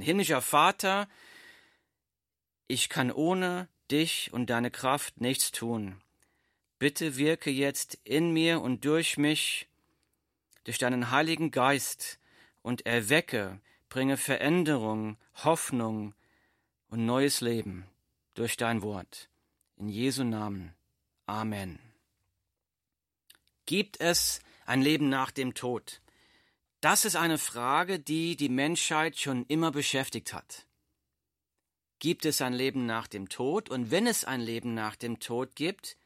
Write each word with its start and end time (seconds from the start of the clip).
Himmlischer 0.00 0.42
Vater, 0.42 1.08
ich 2.66 2.88
kann 2.88 3.10
ohne 3.10 3.68
dich 3.90 4.32
und 4.32 4.50
deine 4.50 4.70
Kraft 4.70 5.20
nichts 5.20 5.50
tun. 5.50 6.00
Bitte 6.78 7.16
wirke 7.16 7.50
jetzt 7.50 7.98
in 8.04 8.32
mir 8.32 8.60
und 8.60 8.84
durch 8.84 9.18
mich, 9.18 9.68
durch 10.64 10.78
deinen 10.78 11.10
Heiligen 11.10 11.50
Geist 11.50 12.18
und 12.62 12.86
erwecke, 12.86 13.60
bringe 13.88 14.16
Veränderung, 14.16 15.18
Hoffnung 15.44 16.14
und 16.88 17.04
neues 17.04 17.40
Leben 17.40 17.86
durch 18.34 18.56
dein 18.56 18.82
Wort. 18.82 19.28
In 19.76 19.88
Jesu 19.88 20.24
Namen. 20.24 20.74
Amen. 21.26 21.78
Gibt 23.66 24.00
es 24.00 24.40
ein 24.66 24.82
Leben 24.82 25.08
nach 25.08 25.30
dem 25.30 25.54
Tod? 25.54 25.99
Das 26.80 27.04
ist 27.04 27.16
eine 27.16 27.36
Frage, 27.38 27.98
die 27.98 28.36
die 28.36 28.48
Menschheit 28.48 29.18
schon 29.18 29.44
immer 29.46 29.70
beschäftigt 29.70 30.32
hat. 30.32 30.66
Gibt 31.98 32.24
es 32.24 32.40
ein 32.40 32.54
Leben 32.54 32.86
nach 32.86 33.06
dem 33.06 33.28
Tod? 33.28 33.68
Und 33.68 33.90
wenn 33.90 34.06
es 34.06 34.24
ein 34.24 34.40
Leben 34.40 34.72
nach 34.72 34.96
dem 34.96 35.20
Tod 35.20 35.54
gibt, 35.54 35.98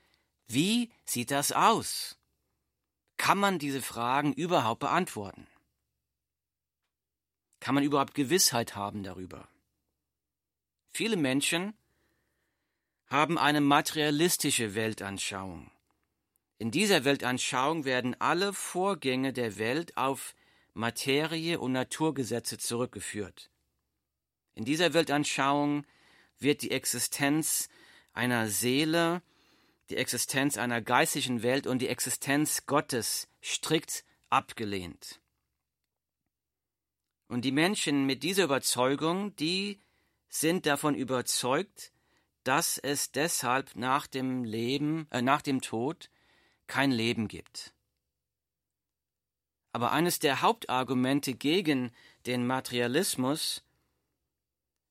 wie 0.48 0.90
sieht 1.04 1.30
das 1.30 1.52
aus? 1.52 2.18
Kann 3.16 3.38
man 3.38 3.60
diese 3.60 3.80
Fragen 3.80 4.32
überhaupt 4.32 4.80
beantworten? 4.80 5.46
Kann 7.60 7.76
man 7.76 7.84
überhaupt 7.84 8.14
Gewissheit 8.14 8.74
haben 8.74 9.04
darüber? 9.04 9.48
Viele 10.90 11.16
Menschen 11.16 11.74
haben 13.06 13.38
eine 13.38 13.60
materialistische 13.60 14.74
Weltanschauung. 14.74 15.70
In 16.58 16.72
dieser 16.72 17.04
Weltanschauung 17.04 17.84
werden 17.84 18.20
alle 18.20 18.52
Vorgänge 18.52 19.32
der 19.32 19.56
Welt 19.56 19.96
auf 19.96 20.34
Materie 20.74 21.58
und 21.58 21.72
Naturgesetze 21.72 22.58
zurückgeführt. 22.58 23.50
In 24.54 24.64
dieser 24.64 24.92
Weltanschauung 24.92 25.86
wird 26.38 26.62
die 26.62 26.70
Existenz 26.70 27.68
einer 28.12 28.48
Seele, 28.48 29.22
die 29.90 29.96
Existenz 29.96 30.58
einer 30.58 30.80
geistigen 30.80 31.42
Welt 31.42 31.66
und 31.66 31.80
die 31.80 31.88
Existenz 31.88 32.66
Gottes 32.66 33.28
strikt 33.42 34.04
abgelehnt. 34.30 35.20
Und 37.28 37.44
die 37.44 37.52
Menschen 37.52 38.06
mit 38.06 38.22
dieser 38.22 38.44
Überzeugung, 38.44 39.34
die 39.36 39.80
sind 40.28 40.66
davon 40.66 40.94
überzeugt, 40.94 41.92
dass 42.42 42.78
es 42.78 43.12
deshalb 43.12 43.76
nach 43.76 44.06
dem 44.06 44.44
Leben, 44.44 45.06
äh, 45.10 45.22
nach 45.22 45.42
dem 45.42 45.60
Tod 45.60 46.10
kein 46.66 46.90
Leben 46.90 47.28
gibt. 47.28 47.73
Aber 49.74 49.90
eines 49.90 50.20
der 50.20 50.40
Hauptargumente 50.40 51.34
gegen 51.34 51.90
den 52.26 52.46
Materialismus 52.46 53.64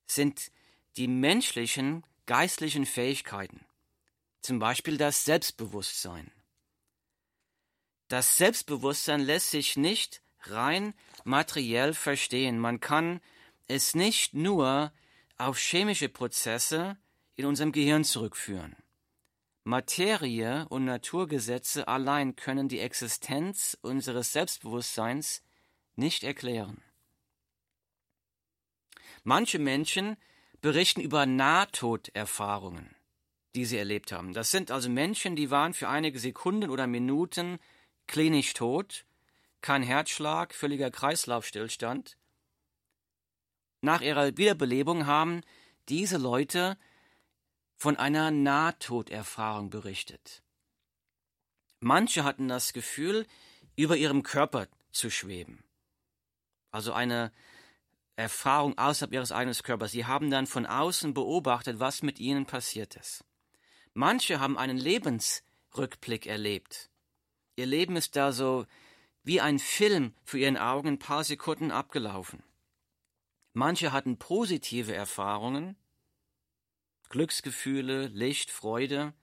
sind 0.08 0.52
die 0.98 1.08
menschlichen 1.08 2.06
geistlichen 2.26 2.86
Fähigkeiten, 2.86 3.66
zum 4.42 4.60
Beispiel 4.60 4.98
das 4.98 5.24
Selbstbewusstsein. 5.24 6.30
Das 8.10 8.36
Selbstbewusstsein 8.36 9.22
lässt 9.22 9.52
sich 9.52 9.78
nicht 9.78 10.22
rein 10.42 10.94
materiell 11.24 11.94
verstehen. 11.94 12.60
Man 12.60 12.82
kann 12.82 13.22
es 13.68 13.96
nicht 13.96 14.34
nur 14.34 14.92
auf 15.38 15.60
chemische 15.60 16.10
Prozesse 16.10 16.98
in 17.36 17.46
unserem 17.46 17.72
Gehirn 17.72 18.04
zurückführen. 18.04 18.76
Materie 19.66 20.68
und 20.68 20.84
Naturgesetze 20.84 21.88
allein 21.88 22.36
können 22.36 22.68
die 22.68 22.80
Existenz 22.80 23.78
unseres 23.82 24.34
Selbstbewusstseins 24.34 25.42
nicht 25.96 26.24
erklären. 26.24 26.84
Manche 29.24 29.60
Menschen 29.60 30.18
berichten 30.60 31.00
über 31.00 31.26
Nahtoderfahrungen, 31.26 32.94
die 33.56 33.64
sie 33.64 33.78
erlebt 33.78 34.12
haben. 34.12 34.34
Das 34.34 34.52
sind 34.52 34.70
also 34.70 34.90
Menschen, 34.90 35.38
die 35.38 35.50
waren 35.50 35.74
für 35.74 35.88
einige 35.88 36.20
Sekunden 36.20 36.70
oder 36.70 36.88
Minuten 36.88 37.60
klinisch 38.08 38.54
tot, 38.54 39.06
kein 39.62 39.82
Herzschlag, 39.82 40.54
völliger 40.54 40.92
Kreislaufstillstand. 40.92 42.18
Nach 43.80 44.02
ihrer 44.02 44.36
Wiederbelebung 44.38 45.06
haben 45.06 45.42
diese 45.88 46.18
Leute 46.18 46.78
von 47.84 47.98
einer 47.98 48.32
Nahtoderfahrung 48.32 49.70
berichtet. 49.70 50.42
Manche 51.82 52.24
hatten 52.24 52.48
das 52.48 52.72
Gefühl, 52.72 53.28
über 53.76 53.98
ihrem 53.98 54.24
Körper 54.24 54.70
zu 54.94 55.10
schweben. 55.10 55.66
Also 56.72 56.94
eine 56.94 57.34
Erfahrung 58.16 58.78
außerhalb 58.78 59.12
ihres 59.12 59.34
eigenen 59.34 59.62
Körpers. 59.62 59.92
Sie 59.92 60.06
haben 60.06 60.32
dann 60.32 60.48
von 60.48 60.66
außen 60.66 61.14
beobachtet, 61.14 61.82
was 61.82 62.04
mit 62.04 62.22
ihnen 62.22 62.46
passiert 62.46 62.96
ist. 62.96 63.26
Manche 63.94 64.40
haben 64.40 64.58
einen 64.58 64.78
Lebensrückblick 64.78 66.26
erlebt. 66.26 66.90
Ihr 67.58 67.66
Leben 67.66 67.98
ist 67.98 68.16
da 68.16 68.32
so 68.32 68.66
wie 69.24 69.42
ein 69.42 69.60
Film 69.60 70.14
für 70.24 70.40
ihren 70.40 70.56
Augen 70.56 70.88
ein 70.88 71.00
paar 71.00 71.26
Sekunden 71.26 71.70
abgelaufen. 71.70 72.44
Manche 73.52 73.92
hatten 73.92 74.18
positive 74.20 74.96
Erfahrungen, 74.96 75.76
Glücksgefühle, 77.14 78.08
Licht, 78.08 78.50
Freude, 78.50 79.14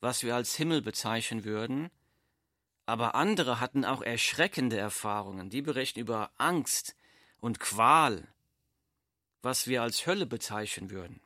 was 0.00 0.22
wir 0.22 0.34
als 0.34 0.56
Himmel 0.56 0.80
bezeichnen 0.80 1.44
würden, 1.44 1.90
aber 2.86 3.14
andere 3.14 3.60
hatten 3.60 3.84
auch 3.84 4.00
erschreckende 4.00 4.78
Erfahrungen, 4.78 5.50
die 5.50 5.60
berichten 5.60 6.00
über 6.00 6.32
Angst 6.38 6.96
und 7.38 7.60
Qual, 7.60 8.26
was 9.42 9.66
wir 9.66 9.82
als 9.82 10.06
Hölle 10.06 10.24
bezeichnen 10.24 10.88
würden. 10.88 11.20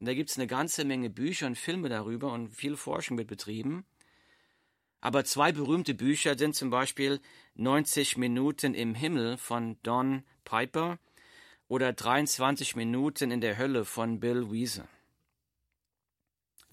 Und 0.00 0.06
da 0.06 0.14
gibt 0.14 0.30
es 0.30 0.38
eine 0.38 0.46
ganze 0.46 0.86
Menge 0.86 1.10
Bücher 1.10 1.48
und 1.48 1.58
Filme 1.58 1.90
darüber 1.90 2.32
und 2.32 2.56
viel 2.56 2.74
Forschung 2.74 3.18
wird 3.18 3.28
betrieben. 3.28 3.84
Aber 5.02 5.26
zwei 5.26 5.52
berühmte 5.52 5.92
Bücher 5.92 6.38
sind 6.38 6.56
zum 6.56 6.70
Beispiel 6.70 7.20
90 7.56 8.16
Minuten 8.16 8.72
im 8.72 8.94
Himmel 8.94 9.36
von 9.36 9.76
Don 9.82 10.24
Piper 10.44 10.98
oder 11.68 11.92
23 11.92 12.74
Minuten 12.74 13.30
in 13.30 13.42
der 13.42 13.58
Hölle 13.58 13.84
von 13.84 14.18
Bill 14.18 14.50
Wiese. 14.50 14.88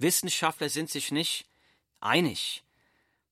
Wissenschaftler 0.02 0.70
sind 0.70 0.90
sich 0.90 1.12
nicht 1.12 1.48
einig, 2.00 2.64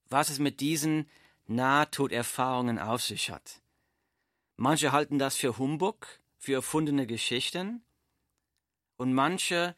was 0.10 0.30
es 0.30 0.40
mit 0.40 0.60
diesen 0.60 1.10
Nahtoderfahrungen 1.48 2.80
auf 2.80 3.02
sich 3.02 3.32
hat. 3.32 3.62
Manche 4.56 4.92
halten 4.92 5.20
das 5.20 5.36
für 5.36 5.58
Humbug, 5.58 6.08
für 6.38 6.54
erfundene 6.54 7.08
Geschichten, 7.08 7.82
und 8.98 9.14
manche 9.14 9.76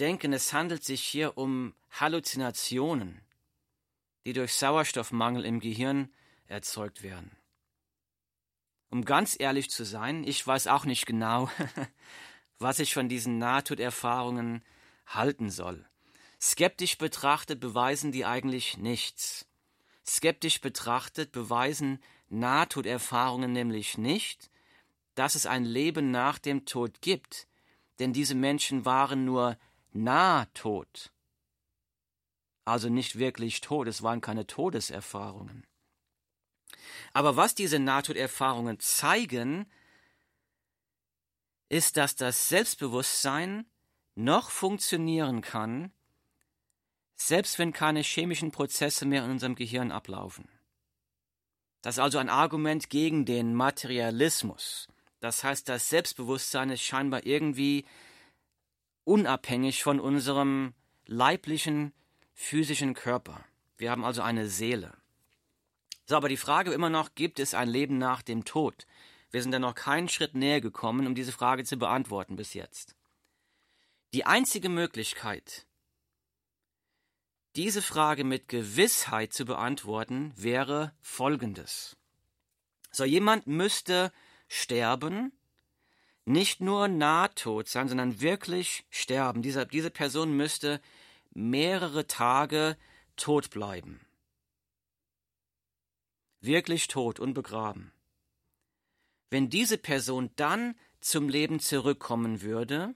denken, 0.00 0.32
es 0.32 0.52
handelt 0.52 0.82
sich 0.82 1.02
hier 1.04 1.38
um 1.38 1.74
Halluzinationen, 1.92 3.20
die 4.26 4.32
durch 4.32 4.54
Sauerstoffmangel 4.54 5.44
im 5.44 5.60
Gehirn 5.60 6.12
erzeugt 6.46 7.02
werden. 7.02 7.30
Um 8.90 9.04
ganz 9.04 9.36
ehrlich 9.38 9.70
zu 9.70 9.84
sein, 9.84 10.24
ich 10.24 10.44
weiß 10.44 10.66
auch 10.66 10.84
nicht 10.84 11.06
genau, 11.06 11.48
was 12.58 12.80
ich 12.80 12.94
von 12.94 13.08
diesen 13.08 13.38
Nahtoderfahrungen 13.38 14.64
halten 15.06 15.50
soll. 15.50 15.86
Skeptisch 16.46 16.98
betrachtet 16.98 17.58
beweisen 17.58 18.12
die 18.12 18.26
eigentlich 18.26 18.76
nichts. 18.76 19.46
Skeptisch 20.06 20.60
betrachtet 20.60 21.32
beweisen 21.32 22.02
Nahtoderfahrungen 22.28 23.50
nämlich 23.50 23.96
nicht, 23.96 24.50
dass 25.14 25.36
es 25.36 25.46
ein 25.46 25.64
Leben 25.64 26.10
nach 26.10 26.38
dem 26.38 26.66
Tod 26.66 27.00
gibt, 27.00 27.48
denn 27.98 28.12
diese 28.12 28.34
Menschen 28.34 28.84
waren 28.84 29.24
nur 29.24 29.56
nahtod. 29.94 31.12
Also 32.66 32.90
nicht 32.90 33.18
wirklich 33.18 33.62
tot, 33.62 33.88
es 33.88 34.02
waren 34.02 34.20
keine 34.20 34.46
Todeserfahrungen. 34.46 35.66
Aber 37.14 37.36
was 37.36 37.54
diese 37.54 37.78
Nahtoderfahrungen 37.78 38.78
zeigen, 38.80 39.64
ist, 41.70 41.96
dass 41.96 42.16
das 42.16 42.48
Selbstbewusstsein 42.48 43.64
noch 44.14 44.50
funktionieren 44.50 45.40
kann, 45.40 45.90
selbst 47.16 47.58
wenn 47.58 47.72
keine 47.72 48.00
chemischen 48.00 48.50
Prozesse 48.50 49.06
mehr 49.06 49.24
in 49.24 49.30
unserem 49.30 49.54
Gehirn 49.54 49.92
ablaufen. 49.92 50.48
Das 51.82 51.96
ist 51.96 52.00
also 52.00 52.18
ein 52.18 52.30
Argument 52.30 52.88
gegen 52.88 53.24
den 53.24 53.54
Materialismus. 53.54 54.88
Das 55.20 55.44
heißt, 55.44 55.68
das 55.68 55.88
Selbstbewusstsein 55.90 56.70
ist 56.70 56.82
scheinbar 56.82 57.26
irgendwie 57.26 57.84
unabhängig 59.04 59.82
von 59.82 60.00
unserem 60.00 60.74
leiblichen, 61.06 61.92
physischen 62.32 62.94
Körper. 62.94 63.44
Wir 63.76 63.90
haben 63.90 64.04
also 64.04 64.22
eine 64.22 64.48
Seele. 64.48 64.92
So, 66.06 66.16
aber 66.16 66.28
die 66.28 66.36
Frage 66.36 66.72
immer 66.72 66.90
noch, 66.90 67.14
gibt 67.14 67.38
es 67.38 67.54
ein 67.54 67.68
Leben 67.68 67.98
nach 67.98 68.22
dem 68.22 68.44
Tod? 68.44 68.86
Wir 69.30 69.42
sind 69.42 69.52
da 69.52 69.58
noch 69.58 69.74
keinen 69.74 70.08
Schritt 70.08 70.34
näher 70.34 70.60
gekommen, 70.60 71.06
um 71.06 71.14
diese 71.14 71.32
Frage 71.32 71.64
zu 71.64 71.76
beantworten 71.76 72.36
bis 72.36 72.54
jetzt. 72.54 72.94
Die 74.12 74.26
einzige 74.26 74.68
Möglichkeit, 74.68 75.66
diese 77.56 77.82
Frage 77.82 78.24
mit 78.24 78.48
Gewissheit 78.48 79.32
zu 79.32 79.44
beantworten, 79.44 80.32
wäre 80.36 80.92
folgendes. 81.00 81.96
So 82.90 83.04
jemand 83.04 83.46
müsste 83.46 84.12
sterben, 84.48 85.32
nicht 86.24 86.60
nur 86.60 86.88
nahtod 86.88 87.68
sein, 87.68 87.88
sondern 87.88 88.20
wirklich 88.20 88.84
sterben. 88.90 89.42
Diese, 89.42 89.66
diese 89.66 89.90
Person 89.90 90.36
müsste 90.36 90.80
mehrere 91.32 92.06
Tage 92.06 92.76
tot 93.16 93.50
bleiben. 93.50 94.00
Wirklich 96.40 96.88
tot 96.88 97.20
und 97.20 97.34
begraben. 97.34 97.92
Wenn 99.30 99.50
diese 99.50 99.78
Person 99.78 100.30
dann 100.36 100.76
zum 101.00 101.28
Leben 101.28 101.60
zurückkommen 101.60 102.42
würde, 102.42 102.94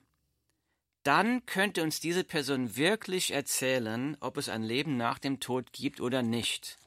dann 1.03 1.47
könnte 1.47 1.83
uns 1.83 2.01
diese 2.01 2.25
Person 2.25 2.77
wirklich 2.77 3.31
erzählen, 3.31 4.17
ob 4.21 4.37
es 4.37 4.49
ein 4.49 4.63
Leben 4.63 4.97
nach 4.97 5.19
dem 5.19 5.41
Tod 5.41 5.73
gibt 5.73 6.01
oder 6.01 6.23
nicht. 6.23 6.79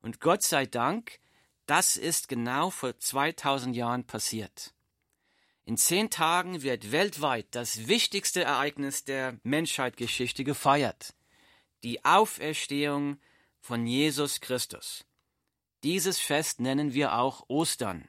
Und 0.00 0.20
Gott 0.20 0.42
sei 0.42 0.66
Dank, 0.66 1.18
das 1.66 1.96
ist 1.96 2.28
genau 2.28 2.70
vor 2.70 2.98
2000 2.98 3.76
Jahren 3.76 4.04
passiert. 4.04 4.72
In 5.64 5.76
zehn 5.76 6.08
Tagen 6.08 6.62
wird 6.62 6.92
weltweit 6.92 7.46
das 7.50 7.88
wichtigste 7.88 8.42
Ereignis 8.42 9.04
der 9.04 9.38
Menschheitsgeschichte 9.42 10.42
gefeiert. 10.42 11.14
Die 11.82 12.04
Auferstehung 12.06 13.18
von 13.60 13.86
Jesus 13.86 14.40
Christus. 14.40 15.04
Dieses 15.82 16.18
Fest 16.18 16.60
nennen 16.60 16.94
wir 16.94 17.14
auch 17.14 17.44
Ostern. 17.48 18.08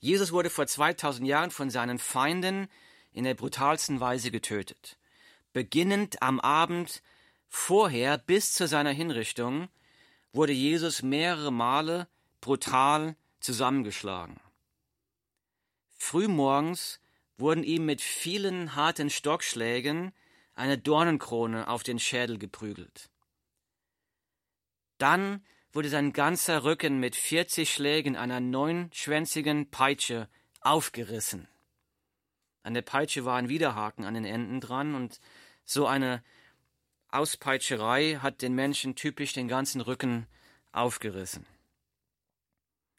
Jesus 0.00 0.32
wurde 0.32 0.50
vor 0.50 0.66
2000 0.66 1.28
Jahren 1.28 1.50
von 1.50 1.68
seinen 1.68 1.98
Feinden 1.98 2.68
in 3.16 3.24
der 3.24 3.34
brutalsten 3.34 3.98
Weise 3.98 4.30
getötet. 4.30 4.98
Beginnend 5.52 6.20
am 6.22 6.38
Abend 6.38 7.02
vorher 7.48 8.18
bis 8.18 8.52
zu 8.52 8.68
seiner 8.68 8.90
Hinrichtung 8.90 9.68
wurde 10.32 10.52
Jesus 10.52 11.02
mehrere 11.02 11.50
Male 11.50 12.08
brutal 12.42 13.16
zusammengeschlagen. 13.40 14.38
Frühmorgens 15.96 17.00
wurden 17.38 17.64
ihm 17.64 17.86
mit 17.86 18.02
vielen 18.02 18.76
harten 18.76 19.08
Stockschlägen 19.08 20.12
eine 20.54 20.76
Dornenkrone 20.76 21.68
auf 21.68 21.82
den 21.82 21.98
Schädel 21.98 22.38
geprügelt. 22.38 23.08
Dann 24.98 25.42
wurde 25.72 25.88
sein 25.88 26.12
ganzer 26.12 26.64
Rücken 26.64 27.00
mit 27.00 27.16
vierzig 27.16 27.72
Schlägen 27.72 28.14
einer 28.16 28.40
neunschwänzigen 28.40 29.70
Peitsche 29.70 30.28
aufgerissen. 30.60 31.48
An 32.66 32.74
der 32.74 32.82
Peitsche 32.82 33.24
waren 33.24 33.48
Widerhaken 33.48 34.04
an 34.04 34.14
den 34.14 34.24
Enden 34.24 34.60
dran 34.60 34.96
und 34.96 35.20
so 35.64 35.86
eine 35.86 36.20
Auspeitscherei 37.10 38.18
hat 38.20 38.42
den 38.42 38.56
Menschen 38.56 38.96
typisch 38.96 39.32
den 39.32 39.46
ganzen 39.46 39.80
Rücken 39.80 40.26
aufgerissen. 40.72 41.46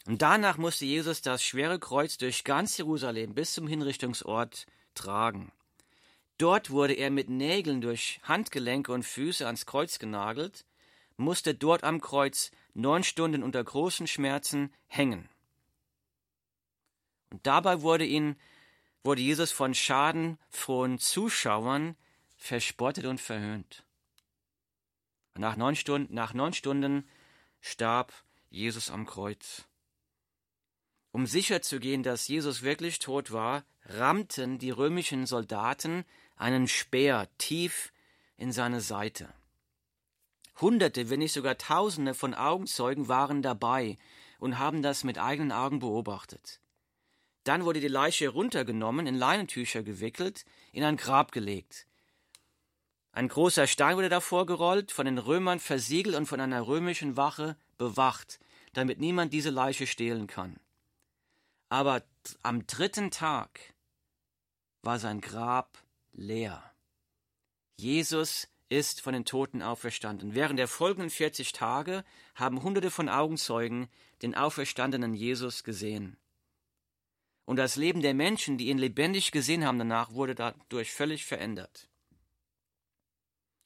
Und 0.05 0.21
danach 0.21 0.57
musste 0.57 0.85
Jesus 0.85 1.21
das 1.21 1.43
schwere 1.43 1.79
Kreuz 1.79 2.17
durch 2.17 2.45
ganz 2.45 2.77
Jerusalem 2.77 3.33
bis 3.33 3.51
zum 3.51 3.67
Hinrichtungsort 3.67 4.67
tragen. 4.95 5.51
Dort 6.37 6.69
wurde 6.69 6.93
er 6.93 7.11
mit 7.11 7.27
Nägeln 7.27 7.81
durch 7.81 8.21
Handgelenke 8.23 8.93
und 8.93 9.03
Füße 9.03 9.45
ans 9.45 9.65
Kreuz 9.65 9.99
genagelt, 9.99 10.65
musste 11.17 11.53
dort 11.53 11.83
am 11.83 11.99
Kreuz 11.99 12.51
neun 12.73 13.03
Stunden 13.03 13.43
unter 13.43 13.65
großen 13.65 14.07
Schmerzen 14.07 14.73
hängen. 14.85 15.27
Und 17.31 17.45
dabei 17.45 17.81
wurde 17.81 18.05
ihn 18.05 18.37
wurde 19.03 19.21
Jesus 19.21 19.51
von 19.51 19.73
schadenfrohen 19.73 20.99
Zuschauern 20.99 21.95
verspottet 22.37 23.05
und 23.05 23.19
verhöhnt. 23.21 23.83
Nach 25.35 25.55
neun, 25.55 25.75
Stunden, 25.75 26.13
nach 26.13 26.33
neun 26.33 26.53
Stunden 26.53 27.07
starb 27.61 28.13
Jesus 28.49 28.89
am 28.89 29.05
Kreuz. 29.05 29.65
Um 31.11 31.25
sicherzugehen, 31.25 32.03
dass 32.03 32.27
Jesus 32.27 32.61
wirklich 32.61 32.99
tot 32.99 33.31
war, 33.31 33.63
rammten 33.85 34.59
die 34.59 34.71
römischen 34.71 35.25
Soldaten 35.25 36.05
einen 36.35 36.67
Speer 36.67 37.27
tief 37.37 37.91
in 38.37 38.51
seine 38.51 38.81
Seite. 38.81 39.33
Hunderte, 40.59 41.09
wenn 41.09 41.19
nicht 41.19 41.33
sogar 41.33 41.57
Tausende 41.57 42.13
von 42.13 42.33
Augenzeugen 42.33 43.07
waren 43.07 43.41
dabei 43.41 43.97
und 44.39 44.59
haben 44.59 44.81
das 44.81 45.03
mit 45.03 45.17
eigenen 45.17 45.51
Augen 45.51 45.79
beobachtet. 45.79 46.59
Dann 47.47 47.63
wurde 47.63 47.79
die 47.79 47.87
Leiche 47.87 48.27
runtergenommen, 48.27 49.07
in 49.07 49.15
Leinentücher 49.15 49.81
gewickelt, 49.81 50.43
in 50.73 50.83
ein 50.83 50.97
Grab 50.97 51.31
gelegt. 51.31 51.87
Ein 53.13 53.29
großer 53.29 53.67
Stein 53.67 53.95
wurde 53.95 54.09
davor 54.09 54.45
gerollt, 54.45 54.91
von 54.91 55.05
den 55.05 55.17
Römern 55.17 55.61
versiegelt 55.61 56.17
und 56.17 56.25
von 56.25 56.41
einer 56.41 56.67
römischen 56.67 57.15
Wache 57.15 57.55
bewacht, 57.77 58.41
damit 58.73 58.99
niemand 58.99 59.31
diese 59.31 59.49
Leiche 59.49 59.87
stehlen 59.87 60.27
kann. 60.27 60.57
Aber 61.69 62.03
am 62.43 62.67
dritten 62.67 63.11
Tag 63.11 63.61
war 64.81 64.99
sein 64.99 65.21
Grab 65.21 65.77
leer. 66.11 66.73
Jesus 67.77 68.49
ist 68.67 68.99
von 68.99 69.13
den 69.13 69.23
Toten 69.23 69.61
auferstanden. 69.61 70.35
Während 70.35 70.59
der 70.59 70.67
folgenden 70.67 71.09
40 71.09 71.53
Tage 71.53 72.03
haben 72.35 72.61
Hunderte 72.61 72.91
von 72.91 73.07
Augenzeugen 73.07 73.87
den 74.21 74.35
auferstandenen 74.35 75.13
Jesus 75.13 75.63
gesehen. 75.63 76.17
Und 77.47 77.55
das 77.55 77.77
Leben 77.77 78.01
der 78.01 78.13
Menschen, 78.13 78.57
die 78.57 78.67
ihn 78.67 78.77
lebendig 78.77 79.31
gesehen 79.31 79.63
haben 79.65 79.79
danach, 79.79 80.11
wurde 80.11 80.35
dadurch 80.35 80.91
völlig 80.91 81.25
verändert. 81.25 81.87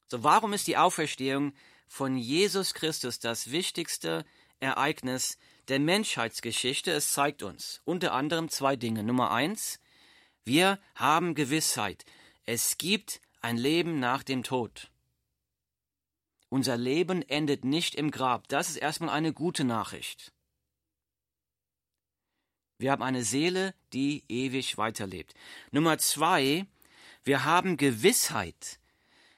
So, 0.08 0.24
warum 0.24 0.54
ist 0.54 0.68
die 0.68 0.78
Auferstehung 0.78 1.54
von 1.88 2.16
Jesus 2.16 2.76
Christus 2.76 3.18
das 3.18 3.50
wichtigste 3.50 4.24
Ereignis 4.60 5.40
der 5.68 5.80
Menschheitsgeschichte? 5.80 6.92
Es 6.92 7.12
zeigt 7.12 7.42
uns 7.42 7.82
unter 7.84 8.14
anderem 8.14 8.50
zwei 8.50 8.76
Dinge. 8.76 9.04
Nummer 9.04 9.32
eins, 9.32 9.80
wir 10.46 10.80
haben 10.94 11.34
Gewissheit. 11.34 12.06
Es 12.46 12.78
gibt 12.78 13.20
ein 13.42 13.58
Leben 13.58 14.00
nach 14.00 14.22
dem 14.22 14.44
Tod. 14.44 14.92
Unser 16.50 16.78
Leben 16.78 17.24
endet 17.24 17.66
nicht 17.66 17.96
im 17.96 18.12
Grab. 18.12 18.48
Das 18.48 18.70
ist 18.70 18.76
erstmal 18.76 19.10
eine 19.10 19.34
gute 19.34 19.64
Nachricht. 19.64 20.32
Wir 22.82 22.92
haben 22.92 23.04
eine 23.04 23.24
Seele, 23.24 23.76
die 23.94 24.24
ewig 24.28 24.80
weiterlebt. 24.80 25.36
Nummer 25.70 26.00
zwei, 26.00 26.66
wir 27.24 27.46
haben 27.46 27.78
Gewissheit. 27.78 28.80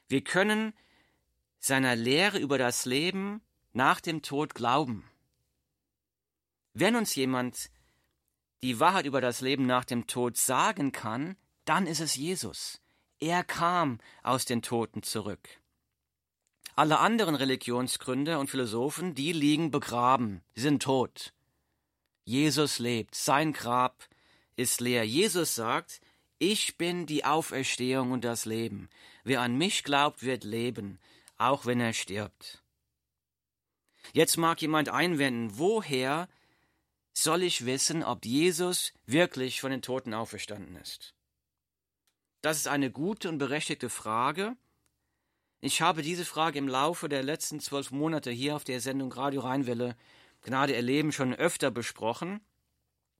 Wir 0.08 0.24
können 0.24 0.74
seiner 1.60 1.98
Lehre 1.98 2.40
über 2.40 2.58
das 2.58 2.86
Leben 2.86 3.42
nach 3.74 4.00
dem 4.00 4.22
Tod 4.22 4.56
glauben. 4.56 5.04
Wenn 6.74 6.96
uns 6.96 7.16
jemand 7.16 7.70
die 8.62 8.80
Wahrheit 8.80 9.06
über 9.06 9.20
das 9.20 9.42
Leben 9.42 9.66
nach 9.66 9.84
dem 9.84 10.08
Tod 10.08 10.38
sagen 10.38 10.94
kann, 10.94 11.36
dann 11.66 11.86
ist 11.86 12.00
es 12.00 12.16
Jesus. 12.16 12.80
Er 13.20 13.44
kam 13.44 14.00
aus 14.22 14.46
den 14.46 14.62
Toten 14.62 15.04
zurück. 15.04 15.50
Alle 16.78 17.00
anderen 17.00 17.36
Religionsgründer 17.36 18.40
und 18.40 18.50
Philosophen, 18.50 19.16
die 19.16 19.34
liegen 19.34 19.70
begraben, 19.70 20.44
sind 20.56 20.82
tot. 20.82 21.34
Jesus 22.26 22.80
lebt, 22.80 23.16
sein 23.16 23.54
Grab 23.54 24.08
ist 24.56 24.82
leer. 24.82 25.04
Jesus 25.04 25.56
sagt, 25.56 26.02
ich 26.40 26.78
bin 26.78 27.06
die 27.06 27.26
Auferstehung 27.26 28.12
und 28.12 28.24
das 28.24 28.46
Leben. 28.46 28.90
Wer 29.24 29.42
an 29.42 29.58
mich 29.58 29.84
glaubt, 29.84 30.24
wird 30.24 30.44
leben, 30.44 31.00
auch 31.38 31.66
wenn 31.66 31.80
er 31.80 31.94
stirbt. 31.94 32.64
Jetzt 34.14 34.38
mag 34.38 34.62
jemand 34.62 34.90
einwenden, 34.90 35.58
woher 35.58 36.28
soll 37.14 37.44
ich 37.44 37.66
wissen, 37.66 38.04
ob 38.04 38.26
Jesus 38.26 38.94
wirklich 39.06 39.62
von 39.62 39.72
den 39.72 39.82
Toten 39.82 40.14
auferstanden 40.14 40.76
ist? 40.76 41.14
Das 42.42 42.58
ist 42.58 42.68
eine 42.68 42.92
gute 42.92 43.30
und 43.30 43.38
berechtigte 43.38 43.90
Frage. 43.90 44.58
Ich 45.62 45.82
habe 45.82 46.02
diese 46.02 46.26
Frage 46.26 46.60
im 46.60 46.68
Laufe 46.68 47.08
der 47.08 47.24
letzten 47.24 47.62
zwölf 47.62 47.92
Monate 47.92 48.32
hier 48.32 48.56
auf 48.56 48.66
der 48.66 48.82
Sendung 48.82 49.14
Radio 49.14 49.42
Rheinwelle 49.42 49.96
Gnade 50.44 50.76
erleben 50.76 51.12
schon 51.12 51.34
öfter 51.34 51.72
besprochen. 51.72 52.40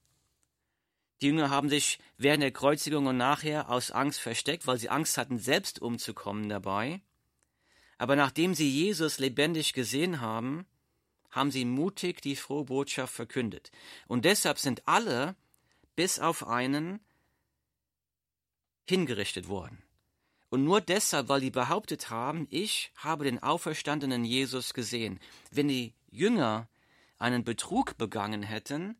Die 1.21 1.27
Jünger 1.27 1.49
haben 1.49 1.69
sich 1.69 1.99
während 2.17 2.41
der 2.41 2.51
Kreuzigung 2.51 3.05
und 3.05 3.17
nachher 3.17 3.69
aus 3.69 3.91
Angst 3.91 4.19
versteckt, 4.19 4.65
weil 4.65 4.77
sie 4.77 4.89
Angst 4.89 5.17
hatten, 5.17 5.37
selbst 5.37 5.81
umzukommen 5.81 6.47
dabei. 6.47 7.01
Aber 7.97 8.15
nachdem 8.15 8.53
sie 8.53 8.69
Jesus 8.69 9.19
lebendig 9.19 9.73
gesehen 9.73 10.21
haben, 10.21 10.65
haben 11.35 11.51
sie 11.51 11.65
mutig 11.65 12.21
die 12.21 12.35
frohe 12.35 12.65
Botschaft 12.65 13.13
verkündet. 13.13 13.71
Und 14.07 14.25
deshalb 14.25 14.57
sind 14.57 14.87
alle, 14.87 15.35
bis 15.95 16.19
auf 16.19 16.47
einen, 16.47 17.01
hingerichtet 18.87 19.47
worden. 19.47 19.81
Und 20.49 20.63
nur 20.63 20.79
deshalb, 20.79 21.27
weil 21.27 21.41
die 21.41 21.51
behauptet 21.51 22.09
haben, 22.09 22.47
ich 22.49 22.91
habe 22.95 23.25
den 23.25 23.43
auferstandenen 23.43 24.23
Jesus 24.23 24.73
gesehen. 24.73 25.19
Wenn 25.51 25.67
die 25.67 25.93
Jünger 26.09 26.69
einen 27.17 27.43
Betrug 27.43 27.97
begangen 27.97 28.43
hätten, 28.43 28.95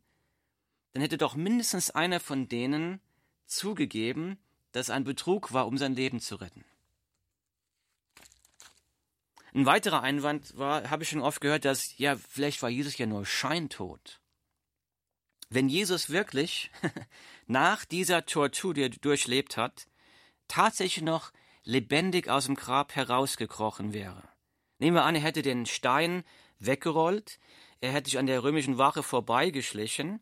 dann 0.92 1.02
hätte 1.02 1.16
doch 1.18 1.34
mindestens 1.34 1.90
einer 1.90 2.20
von 2.20 2.48
denen 2.48 3.00
zugegeben, 3.46 4.38
dass 4.72 4.90
ein 4.90 5.04
Betrug 5.04 5.52
war, 5.52 5.66
um 5.66 5.78
sein 5.78 5.94
Leben 5.94 6.20
zu 6.20 6.36
retten. 6.36 6.64
Ein 9.56 9.64
weiterer 9.64 10.02
Einwand 10.02 10.58
war, 10.58 10.90
habe 10.90 11.02
ich 11.02 11.08
schon 11.08 11.22
oft 11.22 11.40
gehört, 11.40 11.64
dass 11.64 11.96
ja, 11.96 12.14
vielleicht 12.28 12.60
war 12.60 12.68
Jesus 12.68 12.98
ja 12.98 13.06
nur 13.06 13.24
scheintot. 13.24 14.20
Wenn 15.48 15.70
Jesus 15.70 16.10
wirklich 16.10 16.70
nach 17.46 17.86
dieser 17.86 18.26
Tortur, 18.26 18.74
die 18.74 18.82
er 18.82 18.90
durchlebt 18.90 19.56
hat, 19.56 19.86
tatsächlich 20.46 21.02
noch 21.02 21.32
lebendig 21.64 22.28
aus 22.28 22.44
dem 22.44 22.54
Grab 22.54 22.94
herausgekrochen 22.96 23.94
wäre. 23.94 24.28
Nehmen 24.78 24.96
wir 24.96 25.04
an, 25.04 25.14
er 25.14 25.22
hätte 25.22 25.40
den 25.40 25.64
Stein 25.64 26.22
weggerollt, 26.58 27.38
er 27.80 27.92
hätte 27.92 28.10
sich 28.10 28.18
an 28.18 28.26
der 28.26 28.42
römischen 28.42 28.76
Wache 28.76 29.02
vorbeigeschlichen, 29.02 30.20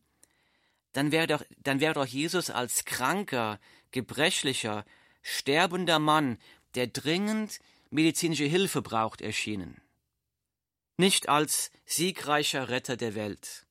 dann 0.92 1.10
wäre 1.10 1.26
doch, 1.26 1.42
dann 1.58 1.80
wäre 1.80 1.94
doch 1.94 2.06
Jesus 2.06 2.50
als 2.50 2.84
kranker, 2.84 3.58
gebrechlicher, 3.90 4.84
sterbender 5.22 5.98
Mann, 5.98 6.38
der 6.76 6.86
dringend 6.86 7.58
medizinische 7.94 8.44
Hilfe 8.44 8.82
braucht, 8.82 9.20
erschienen. 9.20 9.80
Nicht 10.96 11.28
als 11.28 11.70
siegreicher 11.86 12.68
Retter 12.68 12.96
der 12.96 13.14
Welt. 13.14 13.66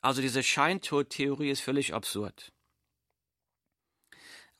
Also 0.00 0.20
diese 0.22 0.42
Scheintodtheorie 0.42 1.50
ist 1.50 1.60
völlig 1.60 1.94
absurd. 1.94 2.52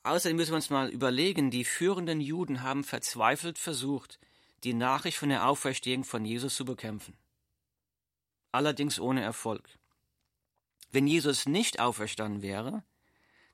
Außerdem 0.03 0.37
müssen 0.37 0.51
wir 0.51 0.55
uns 0.55 0.69
mal 0.69 0.89
überlegen, 0.89 1.51
die 1.51 1.65
führenden 1.65 2.21
Juden 2.21 2.63
haben 2.63 2.85
verzweifelt 2.85 3.59
versucht, 3.59 4.17
die 4.63 4.73
Nachricht 4.73 5.17
von 5.17 5.27
der 5.27 5.45
Auferstehung 5.45 6.05
von 6.05 6.23
Jesus 6.23 6.55
zu 6.55 6.63
bekämpfen. 6.63 7.17
Allerdings 8.53 8.97
ohne 8.99 9.21
Erfolg. 9.21 9.77
Wenn 10.89 11.05
Jesus 11.05 11.47
nicht 11.47 11.81
auferstanden 11.81 12.41
wäre, 12.41 12.83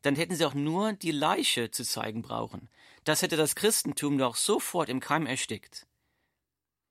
dann 0.05 0.15
hätten 0.15 0.35
sie 0.35 0.45
auch 0.45 0.53
nur 0.53 0.93
die 0.93 1.11
Leiche 1.11 1.71
zu 1.71 1.83
zeigen 1.83 2.21
brauchen. 2.21 2.69
Das 3.05 3.23
hätte 3.23 3.37
das 3.37 3.55
Christentum 3.55 4.19
doch 4.19 4.35
sofort 4.35 4.87
im 4.87 4.99
Keim 4.99 5.25
erstickt. 5.25 5.87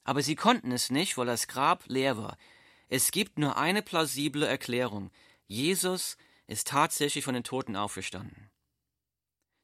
Aber 0.02 0.20
sie 0.20 0.34
konnten 0.34 0.72
es 0.72 0.90
nicht, 0.90 1.16
weil 1.16 1.26
das 1.26 1.46
Grab 1.46 1.84
leer 1.86 2.16
war. 2.18 2.36
Es 2.88 3.12
gibt 3.12 3.38
nur 3.38 3.56
eine 3.56 3.82
plausible 3.82 4.46
Erklärung. 4.46 5.12
Jesus 5.46 6.16
ist 6.48 6.66
tatsächlich 6.66 7.24
von 7.24 7.34
den 7.34 7.44
Toten 7.44 7.76
auferstanden. 7.76 8.50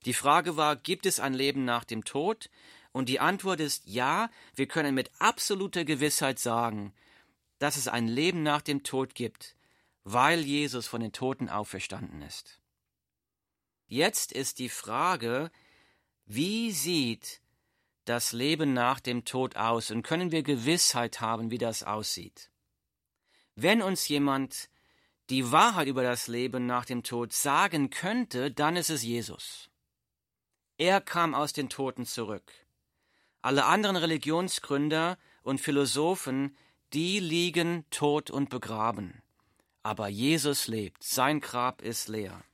Die 0.06 0.14
Frage 0.14 0.56
war, 0.56 0.76
gibt 0.76 1.04
es 1.04 1.18
ein 1.18 1.34
Leben 1.34 1.64
nach 1.64 1.84
dem 1.84 2.04
Tod? 2.04 2.50
Und 2.92 3.08
die 3.08 3.20
Antwort 3.20 3.60
ist 3.60 3.82
ja, 3.86 4.30
wir 4.54 4.66
können 4.66 4.94
mit 4.94 5.10
absoluter 5.18 5.84
Gewissheit 5.84 6.38
sagen, 6.38 6.94
dass 7.58 7.76
es 7.76 7.88
ein 7.88 8.06
Leben 8.06 8.42
nach 8.44 8.62
dem 8.62 8.84
Tod 8.84 9.14
gibt, 9.14 9.56
weil 10.04 10.40
Jesus 10.40 10.86
von 10.86 11.00
den 11.00 11.12
Toten 11.12 11.48
auferstanden 11.48 12.22
ist. 12.22 12.59
Jetzt 13.92 14.30
ist 14.30 14.60
die 14.60 14.68
Frage, 14.68 15.50
wie 16.24 16.70
sieht 16.70 17.42
das 18.04 18.30
Leben 18.30 18.72
nach 18.72 19.00
dem 19.00 19.24
Tod 19.24 19.56
aus 19.56 19.90
und 19.90 20.04
können 20.04 20.30
wir 20.30 20.44
Gewissheit 20.44 21.20
haben, 21.20 21.50
wie 21.50 21.58
das 21.58 21.82
aussieht? 21.82 22.52
Wenn 23.56 23.82
uns 23.82 24.06
jemand 24.06 24.70
die 25.28 25.50
Wahrheit 25.50 25.88
über 25.88 26.04
das 26.04 26.28
Leben 26.28 26.66
nach 26.66 26.84
dem 26.84 27.02
Tod 27.02 27.32
sagen 27.32 27.90
könnte, 27.90 28.52
dann 28.52 28.76
ist 28.76 28.90
es 28.90 29.02
Jesus. 29.02 29.70
Er 30.78 31.00
kam 31.00 31.34
aus 31.34 31.52
den 31.52 31.68
Toten 31.68 32.06
zurück. 32.06 32.52
Alle 33.42 33.64
anderen 33.64 33.96
Religionsgründer 33.96 35.18
und 35.42 35.60
Philosophen, 35.60 36.56
die 36.92 37.18
liegen 37.18 37.90
tot 37.90 38.30
und 38.30 38.50
begraben. 38.50 39.20
Aber 39.82 40.06
Jesus 40.06 40.68
lebt, 40.68 41.02
sein 41.02 41.40
Grab 41.40 41.82
ist 41.82 42.06
leer. 42.06 42.44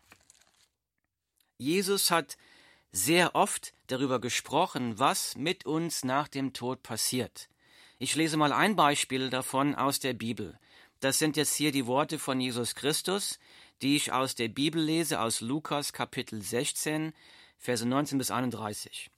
Jesus 1.59 2.11
hat 2.11 2.37
sehr 2.93 3.35
oft 3.35 3.73
darüber 3.87 4.21
gesprochen, 4.21 4.99
was 4.99 5.37
mit 5.37 5.67
uns 5.67 6.05
nach 6.05 6.29
dem 6.29 6.53
Tod 6.53 6.83
passiert. 6.83 7.49
Ich 7.99 8.15
lese 8.15 8.37
mal 8.37 8.53
ein 8.53 8.77
Beispiel 8.77 9.31
davon 9.31 9.75
aus 9.75 10.01
der 10.01 10.13
Bibel. 10.13 10.59
Das 11.01 11.19
sind 11.19 11.37
jetzt 11.37 11.55
hier 11.55 11.73
die 11.73 11.87
Worte 11.87 12.19
von 12.19 12.41
Jesus 12.41 12.75
Christus, 12.75 13.39
die 13.83 13.97
ich 13.97 14.13
aus 14.13 14.35
der 14.35 14.49
Bibel 14.49 14.83
lese, 14.83 15.21
aus 15.21 15.41
Lukas 15.41 15.93
Kapitel 15.93 16.41
16, 16.41 17.13
Verse 17.59 17.87
19 17.87 18.19
bis 18.19 18.31
31. 18.31 19.11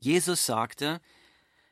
Jesus 0.00 0.44
sagte, 0.44 1.00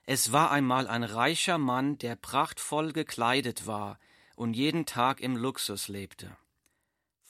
es 0.04 0.32
war 0.32 0.50
einmal 0.50 0.88
ein 0.88 1.04
reicher 1.04 1.58
Mann, 1.58 1.98
der 1.98 2.16
prachtvoll 2.16 2.92
gekleidet 2.92 3.66
war 3.66 3.98
und 4.36 4.54
jeden 4.54 4.86
Tag 4.86 5.20
im 5.20 5.36
Luxus 5.36 5.88
lebte. 5.88 6.36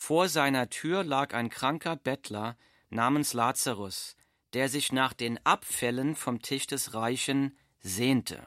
Vor 0.04 0.28
seiner 0.28 0.68
Tür 0.68 1.04
lag 1.04 1.32
ein 1.32 1.48
kranker 1.48 1.94
Bettler 1.94 2.56
namens 2.90 3.34
Lazarus, 3.34 4.16
der 4.52 4.68
sich 4.68 4.90
nach 4.90 5.12
den 5.12 5.38
Abfällen 5.46 6.16
vom 6.16 6.42
Tisch 6.42 6.66
des 6.66 6.94
Reichen 6.94 7.56
sehnte. 7.78 8.44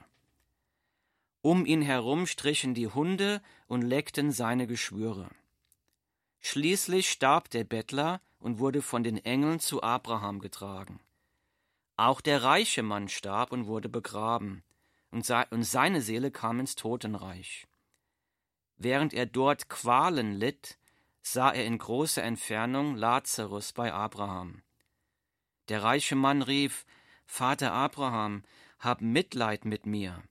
Um 1.39 1.65
ihn 1.65 1.81
herum 1.81 2.27
strichen 2.27 2.73
die 2.73 2.89
Hunde 2.89 3.41
und 3.67 3.83
leckten 3.83 4.33
seine 4.33 4.67
Geschwüre. 4.67 5.29
Schließlich 6.41 7.09
starb 7.09 7.49
der 7.51 7.63
Bettler 7.63 8.19
und 8.39 8.59
wurde 8.59 8.81
von 8.81 9.05
den 9.05 9.23
Engeln 9.23 9.61
zu 9.61 9.81
Abraham 9.81 10.39
getragen. 10.39 10.99
Auch 11.95 12.19
der 12.19 12.43
reiche 12.43 12.83
Mann 12.83 13.07
starb 13.07 13.53
und 13.53 13.65
wurde 13.65 13.87
begraben, 13.87 14.61
und, 15.09 15.25
seine 15.25 16.01
Seele 16.01 16.31
kam 16.31 16.59
ins 16.59 16.75
Totenreich. 16.75 17.65
Während 18.75 19.13
er 19.13 19.25
dort 19.25 19.69
Qualen 19.69 20.33
litt, 20.33 20.77
sah 21.27 21.51
er 21.51 21.65
in 21.65 21.79
großer 21.79 22.21
Entfernung 22.21 22.95
Lazarus 22.95 23.73
bei 23.73 23.91
Abraham. 23.91 24.61
Der 25.69 25.81
reiche 25.81 26.15
Mann 26.15 26.43
rief 26.43 26.85
Vater 27.25 27.73
Abraham, 27.73 28.43
hab 28.77 29.01
Mitleid 29.01 29.65
mit 29.65 29.87
mir. 29.87 30.23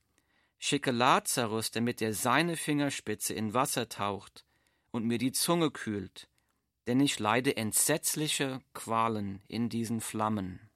Schicke 0.59 0.93
Lazarus, 0.93 1.73
damit 1.73 2.01
er 2.01 2.15
seine 2.15 2.57
Fingerspitze 2.57 3.35
in 3.35 3.55
Wasser 3.55 3.89
taucht 3.89 4.47
und 4.93 5.05
mir 5.05 5.19
die 5.19 5.33
Zunge 5.33 5.73
kühlt, 5.73 6.29
denn 6.87 7.01
ich 7.01 7.19
leide 7.19 7.57
entsetzliche 7.57 8.61
Qualen 8.73 9.43
in 9.49 9.69
diesen 9.69 10.01
Flammen. 10.01 10.71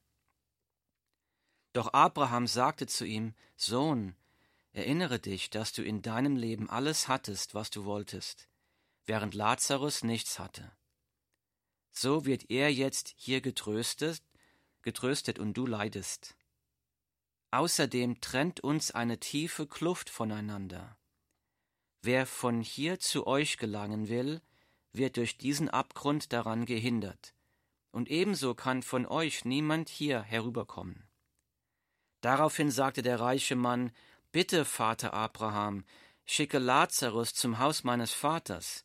Doch 1.72 1.92
Abraham 1.92 2.48
sagte 2.48 2.88
zu 2.88 3.04
ihm, 3.04 3.34
Sohn, 3.56 4.16
erinnere 4.72 5.20
dich, 5.20 5.48
dass 5.48 5.72
du 5.72 5.84
in 5.84 6.02
deinem 6.02 6.34
Leben 6.34 6.68
alles 6.68 7.06
hattest, 7.06 7.54
was 7.54 7.70
du 7.70 7.84
wolltest, 7.84 8.48
während 9.09 9.35
Lazarus 9.35 10.05
nichts 10.05 10.38
hatte. 10.38 10.71
So 11.91 12.27
wird 12.27 12.50
er 12.50 12.73
jetzt 12.73 13.15
hier 13.17 13.41
getröstet, 13.41 14.23
getröstet 14.83 15.38
und 15.38 15.55
du 15.55 15.67
leidest. 15.67 16.37
Außerdem 17.50 18.21
trennt 18.21 18.61
uns 18.61 18.91
eine 18.91 19.19
tiefe 19.19 19.67
Kluft 19.67 20.11
voneinander. 20.11 20.99
Wer 22.03 22.27
von 22.27 22.61
hier 22.61 23.00
zu 23.00 23.27
euch 23.27 23.57
gelangen 23.57 24.09
will, 24.09 24.43
wird 24.93 25.17
durch 25.17 25.38
diesen 25.38 25.69
Abgrund 25.69 26.33
daran 26.33 26.67
gehindert, 26.67 27.35
und 27.91 28.11
ebenso 28.11 28.55
kann 28.55 28.83
von 28.83 29.07
euch 29.07 29.45
niemand 29.45 29.88
hier 29.88 30.23
herüberkommen. 30.23 31.09
Daraufhin 32.21 32.71
sagte 32.71 33.03
der 33.03 33.19
reiche 33.19 33.57
Mann, 33.57 33.91
Bitte, 34.31 34.67
Vater 34.67 35.15
Abraham, 35.15 35.85
schicke 36.27 36.59
Lazarus 36.59 37.33
zum 37.33 37.59
Haus 37.59 37.83
meines 37.83 38.12
Vaters, 38.12 38.85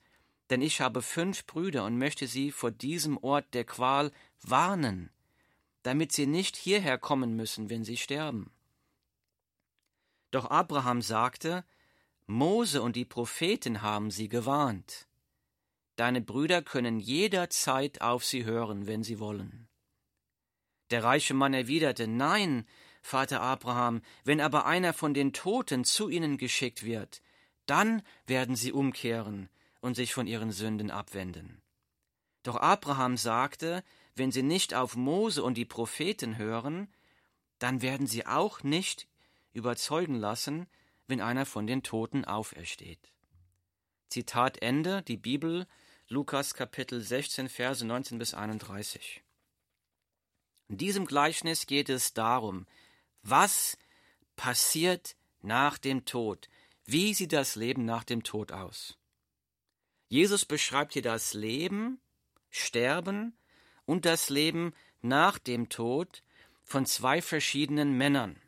denn 0.53 0.61
ich 0.61 0.81
habe 0.81 1.01
fünf 1.01 1.47
Brüder 1.47 1.83
und 1.83 1.97
möchte 1.97 2.27
sie 2.27 2.51
vor 2.51 2.69
diesem 2.69 3.17
Ort 3.17 3.55
der 3.55 3.63
Qual 3.63 4.11
warnen, 4.43 5.09
damit 5.81 6.11
sie 6.11 6.27
nicht 6.27 6.55
hierher 6.55 6.99
kommen 6.99 7.35
müssen, 7.35 7.71
wenn 7.71 7.83
sie 7.83 7.97
sterben. 7.97 8.53
Doch 10.29 10.51
Abraham 10.51 11.01
sagte, 11.01 11.65
Mose 12.27 12.83
und 12.83 12.95
die 12.95 13.03
Propheten 13.03 13.81
haben 13.81 14.11
sie 14.11 14.29
gewarnt. 14.29 15.07
Deine 15.95 16.21
Brüder 16.21 16.61
können 16.61 16.99
jederzeit 16.99 18.01
auf 18.01 18.23
sie 18.23 18.45
hören, 18.45 18.85
wenn 18.85 19.01
sie 19.01 19.17
wollen. 19.17 19.67
Der 20.91 21.03
reiche 21.03 21.33
Mann 21.33 21.55
erwiderte, 21.55 22.07
Nein, 22.07 22.67
Vater 23.01 23.41
Abraham, 23.41 24.03
wenn 24.23 24.39
aber 24.39 24.67
einer 24.67 24.93
von 24.93 25.15
den 25.15 25.33
Toten 25.33 25.83
zu 25.83 26.09
ihnen 26.09 26.37
geschickt 26.37 26.83
wird, 26.83 27.23
dann 27.65 28.03
werden 28.27 28.55
sie 28.55 28.71
umkehren 28.71 29.49
und 29.83 29.95
sich 29.95 30.13
von 30.13 30.27
ihren 30.27 30.53
Sünden 30.53 30.91
abwenden. 30.91 31.61
Doch 32.41 32.55
Abraham 32.55 33.17
sagte, 33.17 33.83
wenn 34.15 34.31
sie 34.31 34.41
nicht 34.41 34.73
auf 34.73 34.95
Mose 34.95 35.43
und 35.43 35.55
die 35.55 35.65
Propheten 35.65 36.37
hören, 36.37 36.87
dann 37.59 37.81
werden 37.81 38.07
sie 38.07 38.25
auch 38.25 38.63
nicht 38.63 39.09
überzeugen 39.51 40.15
lassen, 40.15 40.67
wenn 41.07 41.19
einer 41.19 41.45
von 41.45 41.67
den 41.67 41.83
Toten 41.83 42.23
aufersteht. 42.23 43.11
Zitat 44.07 44.61
Ende, 44.61 45.01
die 45.01 45.17
Bibel, 45.17 45.67
Lukas 46.07 46.53
Kapitel 46.53 47.01
16, 47.01 47.49
Verse 47.49 47.85
19 47.85 48.17
bis 48.17 48.33
31. 48.33 49.21
In 50.69 50.77
diesem 50.77 51.05
Gleichnis 51.05 51.65
geht 51.65 51.89
es 51.89 52.13
darum, 52.13 52.67
was 53.21 53.77
passiert 54.37 55.17
nach 55.41 55.77
dem 55.77 56.05
Tod? 56.05 56.47
Wie 56.85 57.13
sieht 57.13 57.33
das 57.33 57.57
Leben 57.57 57.83
nach 57.83 58.05
dem 58.05 58.23
Tod 58.23 58.53
aus? 58.53 58.97
Jesus 60.13 60.45
beschreibt 60.45 60.93
hier 60.93 61.01
das 61.01 61.33
Leben, 61.33 61.99
Sterben 62.51 63.35
und 63.85 64.05
das 64.05 64.29
Leben 64.29 64.75
nach 65.01 65.39
dem 65.39 65.69
Tod 65.69 66.21
von 66.61 66.85
zwei 66.85 67.19
verschiedenen 67.19 67.97
Männern. 67.97 68.39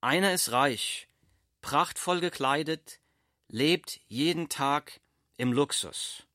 Einer 0.00 0.32
ist 0.32 0.52
reich, 0.52 1.08
prachtvoll 1.62 2.20
gekleidet, 2.20 3.00
lebt 3.48 4.02
jeden 4.06 4.48
Tag 4.48 5.00
im 5.36 5.52
Luxus. 5.52 6.28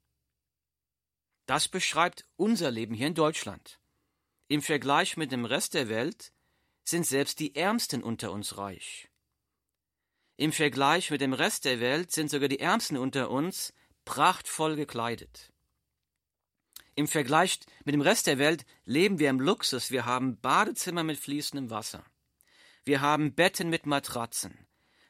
Das 1.46 1.70
beschreibt 1.70 2.26
unser 2.36 2.70
Leben 2.70 2.96
hier 2.96 3.08
in 3.08 3.16
Deutschland. 3.16 3.80
Im 4.50 4.62
Vergleich 4.62 5.16
mit 5.16 5.32
dem 5.32 5.46
Rest 5.46 5.74
der 5.74 5.88
Welt 5.88 6.34
sind 6.84 7.06
selbst 7.06 7.40
die 7.40 7.56
Ärmsten 7.56 8.04
unter 8.04 8.34
uns 8.34 8.58
reich. 8.58 9.08
Im 10.36 10.52
Vergleich 10.52 11.12
mit 11.12 11.22
dem 11.22 11.32
Rest 11.32 11.64
der 11.64 11.80
Welt 11.80 12.12
sind 12.12 12.30
sogar 12.30 12.50
die 12.50 12.60
Ärmsten 12.60 12.98
unter 12.98 13.30
uns 13.32 13.72
prachtvoll 14.08 14.78
gekleidet. 14.78 15.52
Im 16.96 17.08
Vergleich 17.08 17.60
mit 17.84 17.94
dem 17.94 18.02
Rest 18.02 18.26
der 18.26 18.40
Welt 18.40 18.66
leben 18.86 19.20
wir 19.20 19.30
im 19.30 19.40
Luxus. 19.40 19.92
Wir 19.92 20.06
haben 20.06 20.40
Badezimmer 20.40 21.04
mit 21.04 21.20
fließendem 21.20 21.70
Wasser. 21.70 22.04
Wir 22.86 23.02
haben 23.02 23.36
Betten 23.36 23.70
mit 23.70 23.86
Matratzen. 23.86 24.58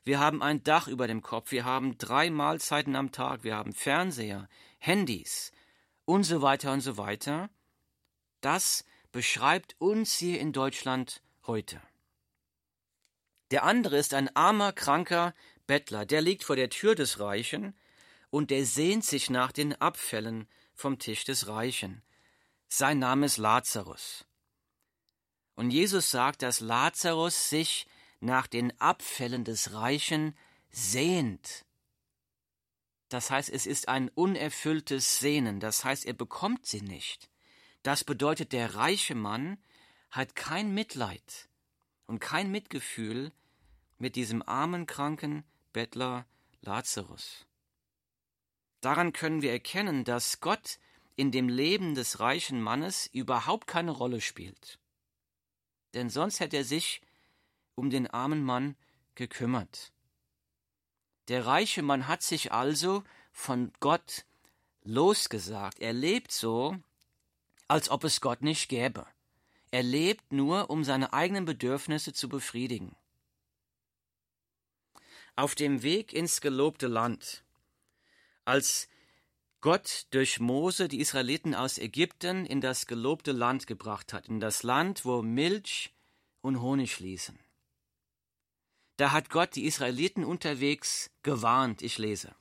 Wir 0.03 0.19
haben 0.19 0.41
ein 0.41 0.63
Dach 0.63 0.87
über 0.87 1.07
dem 1.07 1.21
Kopf. 1.21 1.51
Wir 1.51 1.63
haben 1.63 1.97
drei 1.99 2.31
Mahlzeiten 2.31 2.95
am 2.95 3.11
Tag. 3.11 3.43
Wir 3.43 3.55
haben 3.55 3.71
Fernseher, 3.71 4.49
Handys 4.79 5.51
und 6.05 6.23
so 6.23 6.41
weiter 6.41 6.73
und 6.73 6.81
so 6.81 6.97
weiter. 6.97 7.49
Das 8.41 8.83
beschreibt 9.11 9.75
uns 9.79 10.15
hier 10.15 10.39
in 10.39 10.53
Deutschland 10.53 11.21
heute. 11.45 11.79
Der 13.51 13.63
andere 13.63 13.97
ist 13.97 14.13
ein 14.15 14.35
armer, 14.35 14.73
kranker 14.73 15.33
Bettler, 15.67 16.05
der 16.05 16.21
liegt 16.21 16.43
vor 16.43 16.55
der 16.55 16.69
Tür 16.69 16.95
des 16.95 17.19
Reichen 17.19 17.75
und 18.29 18.51
der 18.51 18.65
sehnt 18.65 19.05
sich 19.05 19.29
nach 19.29 19.51
den 19.51 19.73
Abfällen 19.73 20.47
vom 20.73 20.99
Tisch 20.99 21.23
des 21.23 21.47
Reichen. 21.47 22.01
Sein 22.67 22.99
Name 22.99 23.25
ist 23.25 23.37
Lazarus. 23.37 24.25
Und 25.55 25.71
Jesus 25.71 26.11
sagt, 26.11 26.41
dass 26.41 26.59
Lazarus 26.59 27.49
sich 27.49 27.87
nach 28.19 28.47
den 28.47 28.79
Abfällen 28.79 29.43
des 29.43 29.73
Reichen 29.73 30.37
sehnt. 30.69 31.65
Das 33.09 33.31
heißt, 33.31 33.49
es 33.49 33.65
ist 33.65 33.87
ein 33.87 34.09
unerfülltes 34.09 35.19
Sehnen, 35.19 35.59
das 35.59 35.85
heißt, 35.85 36.05
er 36.05 36.13
bekommt 36.13 36.65
sie 36.65 36.81
nicht. 36.81 37.29
Das 37.83 38.03
bedeutet, 38.03 38.51
der 38.51 38.75
reiche 38.75 39.15
Mann 39.15 39.57
hat 40.11 40.35
kein 40.35 40.73
Mitleid 40.73 41.47
und 42.05 42.19
kein 42.19 42.51
Mitgefühl 42.51 43.31
mit 43.97 44.15
diesem 44.15 44.41
armen, 44.41 44.85
kranken 44.85 45.43
Bettler 45.71 46.25
Lazarus. 46.61 47.45
Daran 48.81 49.13
können 49.13 49.41
wir 49.41 49.51
erkennen, 49.51 50.03
dass 50.03 50.39
Gott 50.39 50.79
in 51.15 51.31
dem 51.31 51.49
Leben 51.49 51.95
des 51.95 52.19
reichen 52.19 52.61
Mannes 52.61 53.07
überhaupt 53.07 53.67
keine 53.67 53.91
Rolle 53.91 54.21
spielt. 54.21 54.79
Denn 55.93 56.09
sonst 56.09 56.39
hätte 56.39 56.57
er 56.57 56.63
sich 56.63 57.01
um 57.75 57.89
den 57.89 58.07
armen 58.07 58.43
Mann 58.43 58.75
gekümmert. 59.15 59.91
Der 61.27 61.45
reiche 61.45 61.81
Mann 61.81 62.07
hat 62.07 62.21
sich 62.21 62.51
also 62.51 63.03
von 63.31 63.73
Gott 63.79 64.25
losgesagt. 64.83 65.79
Er 65.79 65.93
lebt 65.93 66.31
so, 66.31 66.77
als 67.67 67.89
ob 67.89 68.03
es 68.03 68.21
Gott 68.21 68.41
nicht 68.41 68.69
gäbe. 68.69 69.05
Er 69.71 69.83
lebt 69.83 70.31
nur, 70.31 70.69
um 70.69 70.83
seine 70.83 71.13
eigenen 71.13 71.45
Bedürfnisse 71.45 72.13
zu 72.13 72.29
befriedigen. 72.29 72.95
Auf 75.35 75.55
dem 75.55 75.83
Weg 75.83 76.13
ins 76.13 76.41
gelobte 76.41 76.87
Land, 76.87 77.43
als 78.47 78.87
Gott 79.59 80.07
durch 80.11 80.39
Mose 80.39 80.87
die 80.87 81.01
Israeliten 81.01 81.53
aus 81.53 81.77
Ägypten 81.77 82.45
in 82.45 82.61
das 82.61 82.87
gelobte 82.87 83.33
Land 83.33 83.67
gebracht 83.67 84.13
hat, 84.13 84.29
in 84.29 84.39
das 84.39 84.63
Land, 84.63 85.03
wo 85.03 85.21
Milch 85.21 85.93
und 86.41 86.61
Honig 86.61 86.95
fließen. 86.95 87.37
Da 88.95 89.11
hat 89.11 89.29
Gott 89.29 89.55
die 89.55 89.65
Israeliten 89.65 90.23
unterwegs 90.23 91.11
gewarnt, 91.23 91.81
ich 91.81 91.97
lese. 91.97 92.33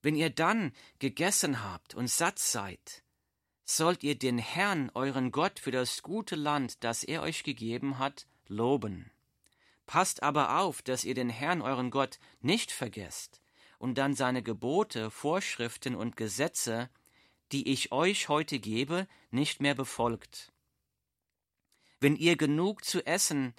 Wenn 0.00 0.14
ihr 0.14 0.30
dann 0.30 0.72
gegessen 1.00 1.64
habt 1.64 1.94
und 1.94 2.08
satt 2.08 2.38
seid, 2.38 3.02
sollt 3.64 4.04
ihr 4.04 4.16
den 4.16 4.38
Herrn, 4.38 4.90
euren 4.94 5.32
Gott, 5.32 5.58
für 5.58 5.72
das 5.72 6.02
gute 6.02 6.36
Land, 6.36 6.84
das 6.84 7.02
er 7.02 7.22
euch 7.22 7.42
gegeben 7.42 7.98
hat, 7.98 8.28
loben. 8.46 9.10
Passt 9.86 10.22
aber 10.22 10.60
auf, 10.60 10.82
dass 10.82 11.04
ihr 11.04 11.14
den 11.14 11.30
Herrn, 11.30 11.62
euren 11.62 11.90
Gott, 11.90 12.20
nicht 12.40 12.70
vergesst 12.70 13.40
und 13.78 13.96
dann 13.98 14.14
seine 14.14 14.42
Gebote, 14.42 15.10
Vorschriften 15.10 15.94
und 15.94 16.16
Gesetze, 16.16 16.90
die 17.52 17.68
ich 17.68 17.92
euch 17.92 18.28
heute 18.28 18.58
gebe, 18.58 19.06
nicht 19.30 19.60
mehr 19.60 19.74
befolgt. 19.74 20.52
Wenn 22.00 22.16
ihr 22.16 22.36
genug 22.36 22.84
zu 22.84 23.04
essen 23.06 23.54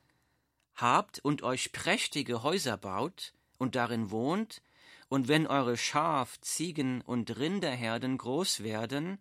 habt 0.76 1.20
und 1.20 1.42
euch 1.42 1.72
prächtige 1.72 2.44
Häuser 2.44 2.78
baut 2.78 3.34
und 3.58 3.76
darin 3.76 4.12
wohnt, 4.12 4.62
und 5.10 5.30
wenn 5.30 5.48
eure 5.48 5.78
Schaf, 5.78 6.40
Ziegen 6.42 7.02
und 7.02 7.38
Rinderherden 7.38 8.18
groß 8.18 8.64
werden, 8.64 9.20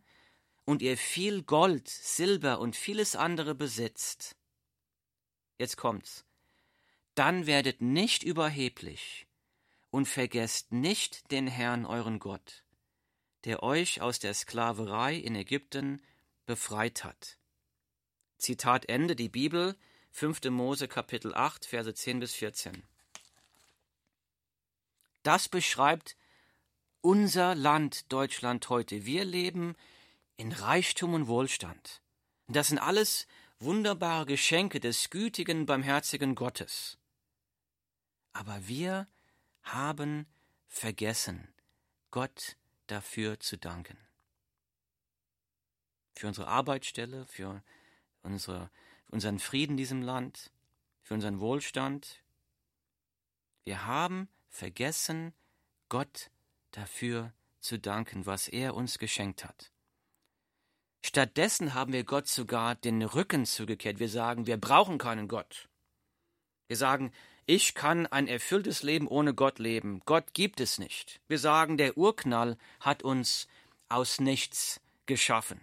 und 0.65 0.83
ihr 0.83 0.99
viel 0.99 1.43
Gold, 1.45 1.89
Silber 1.89 2.59
und 2.59 2.75
vieles 2.75 3.15
andere 3.15 3.55
besitzt, 3.55 4.37
jetzt 5.59 5.77
kommt's, 5.77 6.25
dann 7.15 7.47
werdet 7.47 7.81
nicht 7.81 8.25
überheblich 8.25 9.26
und 9.91 10.07
vergesst 10.07 10.73
nicht 10.73 11.31
den 11.31 11.47
Herrn 11.47 11.87
euren 11.87 12.19
Gott, 12.19 12.65
der 13.45 13.63
euch 13.63 14.01
aus 14.01 14.19
der 14.19 14.35
Sklaverei 14.35 15.15
in 15.15 15.35
Ägypten 15.35 16.03
befreit 16.47 17.05
hat. 17.05 17.39
Zitat 18.39 18.89
Ende, 18.89 19.17
die 19.17 19.29
Bibel, 19.29 19.77
5. 20.13 20.45
Mose 20.51 20.89
Kapitel 20.89 21.35
8, 21.35 21.67
Verse 21.67 21.93
10 21.93 22.21
bis 22.21 22.35
14. 22.35 22.83
Das 25.23 25.49
beschreibt 25.49 26.17
unser 27.01 27.55
Land 27.55 28.13
Deutschland 28.13 28.69
heute. 28.69 29.07
Wir 29.07 29.25
leben 29.25 29.75
in 30.37 30.53
Reichtum 30.53 31.15
und 31.15 31.27
Wohlstand. 31.27 32.03
Das 32.49 32.69
sind 32.69 32.79
alles 32.79 33.27
wunderbare 33.59 34.27
Geschenke 34.27 34.81
des 34.81 35.11
gütigen, 35.11 35.67
barmherzigen 35.67 36.35
Gottes. 36.35 36.99
Aber 38.33 38.69
wir 38.69 39.09
haben 39.67 40.27
vergessen, 40.67 41.49
Gott 42.11 42.57
dafür 42.87 43.41
zu 43.41 43.59
danken. 43.59 43.99
Für 46.15 46.29
unsere 46.29 46.49
Arbeitsstelle, 46.49 47.27
für 47.27 47.63
unsere, 48.23 48.71
unseren 49.09 49.39
Frieden 49.39 49.73
in 49.73 49.77
diesem 49.77 50.03
Land, 50.03 50.51
für 51.03 51.15
unseren 51.15 51.41
Wohlstand. 51.41 52.23
Wir 53.65 53.85
haben 53.85 54.29
vergessen, 54.49 55.35
Gott 55.89 56.31
dafür 56.71 57.33
zu 57.61 57.79
danken, 57.79 58.27
was 58.27 58.49
er 58.49 58.75
uns 58.75 58.99
geschenkt 58.99 59.45
hat. 59.45 59.73
Stattdessen 61.05 61.75
haben 61.75 61.93
wir 61.93 62.05
Gott 62.05 62.27
sogar 62.27 62.75
den 62.75 63.03
Rücken 63.03 63.47
zugekehrt. 63.47 63.99
Wir 63.99 64.09
sagen, 64.09 64.47
wir 64.47 64.57
brauchen 64.57 64.99
keinen 64.99 65.29
Gott. 65.29 65.69
Wir 66.67 66.77
sagen, 66.77 67.13
Ich 67.49 67.75
kann 67.75 68.09
ein 68.09 68.27
erfülltes 68.27 68.83
Leben 68.83 69.07
ohne 69.07 69.33
Gott 69.33 69.61
leben. 69.61 70.03
Gott 70.05 70.35
gibt 70.35 70.61
es 70.61 70.81
nicht. 70.81 71.21
Wir 71.29 71.39
sagen, 71.39 71.77
der 71.77 71.97
Urknall 71.97 72.59
hat 72.81 73.05
uns 73.05 73.47
aus 73.89 74.21
nichts 74.21 74.81
geschaffen. 75.07 75.61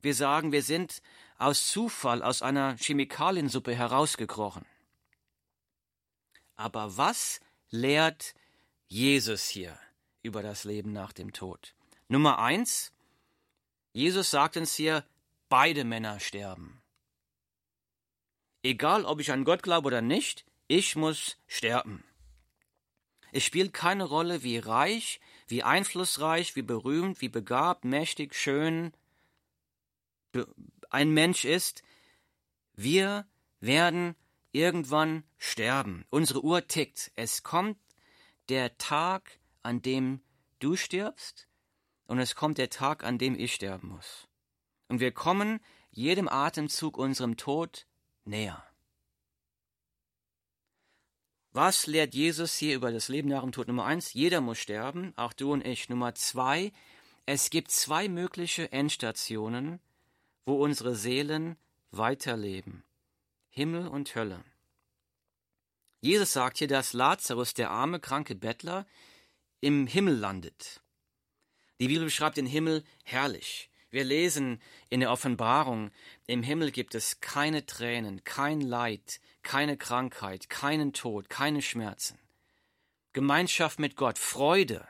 Wir 0.00 0.14
sagen, 0.14 0.52
wir 0.52 0.62
sind 0.62 1.02
aus 1.36 1.68
Zufall 1.68 2.22
aus 2.22 2.40
einer 2.40 2.76
Chemikaliensuppe 2.78 3.74
herausgekrochen. 3.74 4.64
Aber 6.56 6.96
was 6.96 7.40
lehrt 7.68 8.34
Jesus 8.88 9.48
hier 9.48 9.78
über 10.22 10.42
das 10.42 10.64
Leben 10.64 10.92
nach 10.92 11.12
dem 11.12 11.34
Tod? 11.34 11.74
Nummer 12.08 12.38
eins, 12.38 12.90
Jesus 13.92 14.30
sagt 14.30 14.56
uns 14.56 14.74
hier, 14.74 15.04
beide 15.50 15.84
Männer 15.84 16.20
sterben. 16.20 16.80
Egal, 18.62 19.04
ob 19.04 19.20
ich 19.20 19.30
an 19.30 19.44
Gott 19.44 19.62
glaube 19.62 19.88
oder 19.88 20.00
nicht, 20.00 20.46
ich 20.68 20.96
muss 20.96 21.36
sterben. 21.46 22.04
Es 23.32 23.44
spielt 23.44 23.72
keine 23.72 24.04
Rolle, 24.04 24.42
wie 24.42 24.58
reich, 24.58 25.20
wie 25.48 25.62
einflussreich, 25.62 26.54
wie 26.56 26.62
berühmt, 26.62 27.20
wie 27.20 27.28
begabt, 27.28 27.84
mächtig, 27.84 28.34
schön 28.34 28.92
ein 30.90 31.10
Mensch 31.10 31.44
ist. 31.44 31.82
Wir 32.74 33.26
werden 33.60 34.16
irgendwann 34.52 35.24
sterben. 35.38 36.04
Unsere 36.10 36.44
Uhr 36.44 36.66
tickt. 36.66 37.10
Es 37.16 37.42
kommt 37.42 37.78
der 38.48 38.76
Tag, 38.78 39.38
an 39.62 39.82
dem 39.82 40.20
du 40.58 40.76
stirbst, 40.76 41.48
und 42.06 42.18
es 42.18 42.34
kommt 42.34 42.58
der 42.58 42.68
Tag, 42.68 43.04
an 43.04 43.16
dem 43.16 43.38
ich 43.38 43.54
sterben 43.54 43.88
muss. 43.88 44.28
Und 44.88 45.00
wir 45.00 45.12
kommen 45.12 45.60
jedem 45.90 46.28
Atemzug 46.28 46.98
unserem 46.98 47.36
Tod 47.36 47.86
näher. 48.24 48.62
Was 51.54 51.86
lehrt 51.86 52.14
Jesus 52.14 52.56
hier 52.56 52.74
über 52.74 52.92
das 52.92 53.08
Leben 53.08 53.28
nach 53.28 53.42
dem 53.42 53.52
Tod? 53.52 53.68
Nummer 53.68 53.84
eins, 53.84 54.14
jeder 54.14 54.40
muss 54.40 54.58
sterben, 54.58 55.12
auch 55.16 55.34
du 55.34 55.52
und 55.52 55.66
ich. 55.66 55.90
Nummer 55.90 56.14
zwei, 56.14 56.72
es 57.26 57.50
gibt 57.50 57.70
zwei 57.70 58.08
mögliche 58.08 58.72
Endstationen, 58.72 59.78
wo 60.46 60.62
unsere 60.62 60.96
Seelen 60.96 61.56
weiterleben. 61.90 62.84
Himmel 63.50 63.86
und 63.86 64.14
Hölle. 64.14 64.42
Jesus 66.00 66.32
sagt 66.32 66.56
hier, 66.56 66.68
dass 66.68 66.94
Lazarus, 66.94 67.52
der 67.52 67.70
arme, 67.70 68.00
kranke 68.00 68.34
Bettler, 68.34 68.86
im 69.60 69.86
Himmel 69.86 70.16
landet. 70.16 70.80
Die 71.80 71.88
Bibel 71.88 72.04
beschreibt 72.04 72.38
den 72.38 72.46
Himmel 72.46 72.82
herrlich. 73.04 73.68
Wir 73.90 74.04
lesen 74.04 74.62
in 74.88 75.00
der 75.00 75.12
Offenbarung, 75.12 75.90
im 76.26 76.42
Himmel 76.42 76.70
gibt 76.70 76.94
es 76.94 77.20
keine 77.20 77.66
Tränen, 77.66 78.24
kein 78.24 78.62
Leid, 78.62 79.20
keine 79.42 79.76
Krankheit, 79.76 80.48
keinen 80.48 80.92
Tod, 80.92 81.28
keine 81.28 81.62
Schmerzen. 81.62 82.18
Gemeinschaft 83.12 83.78
mit 83.78 83.96
Gott, 83.96 84.18
Freude, 84.18 84.86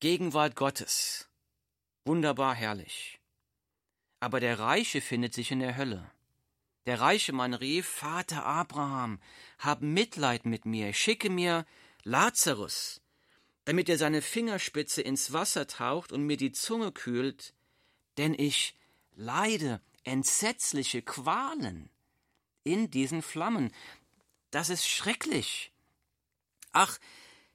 Gegenwart 0.00 0.56
Gottes. 0.56 1.28
Wunderbar 2.04 2.54
herrlich. 2.54 3.20
Aber 4.20 4.40
der 4.40 4.58
Reiche 4.58 5.00
findet 5.00 5.34
sich 5.34 5.50
in 5.50 5.60
der 5.60 5.76
Hölle. 5.76 6.10
Der 6.86 7.00
reiche 7.00 7.32
Mann 7.32 7.54
rief, 7.54 7.86
Vater 7.86 8.46
Abraham, 8.46 9.20
hab 9.58 9.82
Mitleid 9.82 10.46
mit 10.46 10.64
mir, 10.64 10.92
schicke 10.92 11.30
mir 11.30 11.66
Lazarus, 12.02 13.00
damit 13.64 13.88
er 13.88 13.98
seine 13.98 14.22
Fingerspitze 14.22 15.02
ins 15.02 15.32
Wasser 15.32 15.66
taucht 15.66 16.12
und 16.12 16.24
mir 16.24 16.36
die 16.36 16.52
Zunge 16.52 16.92
kühlt, 16.92 17.52
denn 18.16 18.34
ich 18.34 18.74
leide 19.14 19.80
entsetzliche 20.04 21.02
Qualen 21.02 21.90
in 22.72 22.90
diesen 22.90 23.22
Flammen. 23.22 23.72
Das 24.50 24.68
ist 24.68 24.88
schrecklich. 24.88 25.72
Ach, 26.72 26.98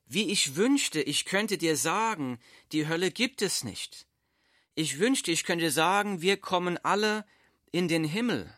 wie 0.06 0.32
ich 0.32 0.56
wünschte, 0.56 1.02
ich 1.02 1.26
könnte 1.26 1.58
dir 1.58 1.78
sagen, 1.78 2.40
die 2.72 2.88
Hölle 2.88 3.12
gibt 3.12 3.42
es 3.42 3.64
nicht. 3.64 4.06
Ich 4.76 5.00
wünschte, 5.00 5.32
ich 5.32 5.44
könnte 5.44 5.72
sagen, 5.72 6.22
wir 6.22 6.38
kommen 6.38 6.78
alle 6.78 7.26
in 7.72 7.88
den 7.88 8.04
Himmel. 8.04 8.52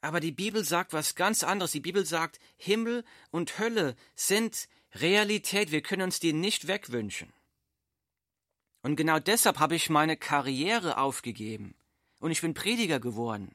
Aber 0.00 0.20
die 0.20 0.32
Bibel 0.32 0.64
sagt 0.64 0.92
was 0.92 1.14
ganz 1.14 1.42
anderes. 1.42 1.72
Die 1.72 1.80
Bibel 1.80 2.04
sagt, 2.04 2.38
Himmel 2.56 3.04
und 3.30 3.58
Hölle 3.58 3.96
sind 4.14 4.68
Realität. 4.94 5.72
Wir 5.72 5.82
können 5.82 6.02
uns 6.02 6.20
die 6.20 6.32
nicht 6.32 6.68
wegwünschen. 6.68 7.32
Und 8.82 8.94
genau 8.94 9.18
deshalb 9.18 9.58
habe 9.58 9.74
ich 9.74 9.90
meine 9.90 10.16
Karriere 10.16 10.98
aufgegeben. 10.98 11.74
Und 12.20 12.30
ich 12.30 12.40
bin 12.40 12.54
Prediger 12.54 13.00
geworden. 13.00 13.54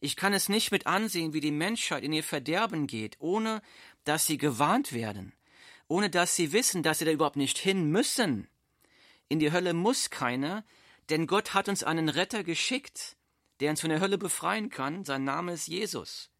Ich 0.00 0.16
kann 0.16 0.32
es 0.32 0.48
nicht 0.48 0.70
mit 0.72 0.86
ansehen, 0.86 1.32
wie 1.32 1.40
die 1.40 1.50
Menschheit 1.50 2.04
in 2.04 2.12
ihr 2.12 2.24
Verderben 2.24 2.86
geht, 2.86 3.16
ohne 3.18 3.62
dass 4.04 4.26
sie 4.26 4.38
gewarnt 4.38 4.92
werden, 4.92 5.32
ohne 5.88 6.10
dass 6.10 6.36
sie 6.36 6.52
wissen, 6.52 6.82
dass 6.82 6.98
sie 6.98 7.04
da 7.04 7.10
überhaupt 7.10 7.36
nicht 7.36 7.58
hin 7.58 7.90
müssen. 7.90 8.48
In 9.28 9.38
die 9.38 9.52
Hölle 9.52 9.72
muss 9.72 10.10
keiner, 10.10 10.64
denn 11.08 11.26
Gott 11.26 11.54
hat 11.54 11.68
uns 11.68 11.82
einen 11.82 12.08
Retter 12.08 12.44
geschickt, 12.44 13.16
der 13.60 13.70
uns 13.70 13.80
von 13.80 13.90
der 13.90 14.00
Hölle 14.00 14.18
befreien 14.18 14.68
kann. 14.68 15.04
Sein 15.04 15.24
Name 15.24 15.52
ist 15.52 15.66
Jesus. 15.66 16.30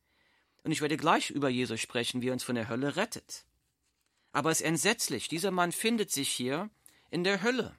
Und 0.62 0.72
ich 0.72 0.80
werde 0.80 0.96
gleich 0.96 1.30
über 1.30 1.48
Jesus 1.48 1.80
sprechen, 1.80 2.22
wie 2.22 2.28
er 2.28 2.32
uns 2.32 2.44
von 2.44 2.56
der 2.56 2.68
Hölle 2.68 2.96
rettet. 2.96 3.46
Aber 4.32 4.50
es 4.50 4.60
ist 4.60 4.66
entsetzlich, 4.66 5.28
dieser 5.28 5.50
Mann 5.50 5.72
findet 5.72 6.10
sich 6.10 6.28
hier 6.28 6.68
in 7.10 7.24
der 7.24 7.42
Hölle. 7.42 7.74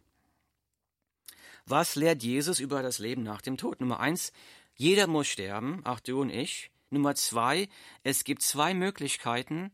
Was 1.65 1.95
lehrt 1.95 2.23
Jesus 2.23 2.59
über 2.59 2.81
das 2.81 2.97
Leben 2.97 3.23
nach 3.23 3.41
dem 3.41 3.57
Tod? 3.57 3.81
Nummer 3.81 3.99
eins, 3.99 4.31
jeder 4.77 5.07
muss 5.07 5.27
sterben, 5.27 5.85
auch 5.85 5.99
du 5.99 6.21
und 6.21 6.29
ich. 6.29 6.71
Nummer 6.89 7.15
zwei, 7.15 7.67
es 8.03 8.23
gibt 8.23 8.43
zwei 8.43 8.73
Möglichkeiten, 8.73 9.71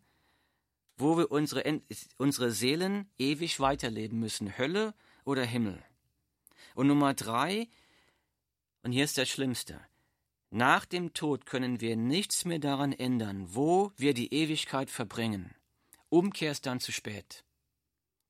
wo 0.98 1.18
wir 1.18 1.30
unsere, 1.30 1.82
unsere 2.18 2.52
Seelen 2.52 3.10
ewig 3.18 3.60
weiterleben 3.60 4.20
müssen, 4.20 4.58
Hölle 4.58 4.96
oder 5.26 5.44
Himmel. 5.44 5.84
Und 6.74 6.88
Nummer 6.88 7.14
drei, 7.14 7.68
und 8.82 8.94
hier 8.94 9.04
ist 9.04 9.18
das 9.18 9.30
Schlimmste, 9.30 9.80
nach 10.50 10.86
dem 10.86 11.14
Tod 11.14 11.46
können 11.46 11.82
wir 11.82 11.96
nichts 11.98 12.46
mehr 12.46 12.60
daran 12.60 12.94
ändern, 12.94 13.48
wo 13.50 13.92
wir 13.98 14.14
die 14.14 14.34
Ewigkeit 14.34 14.90
verbringen. 14.90 15.54
Umkehr 16.10 16.52
ist 16.52 16.66
dann 16.66 16.80
zu 16.80 16.92
spät. 16.92 17.44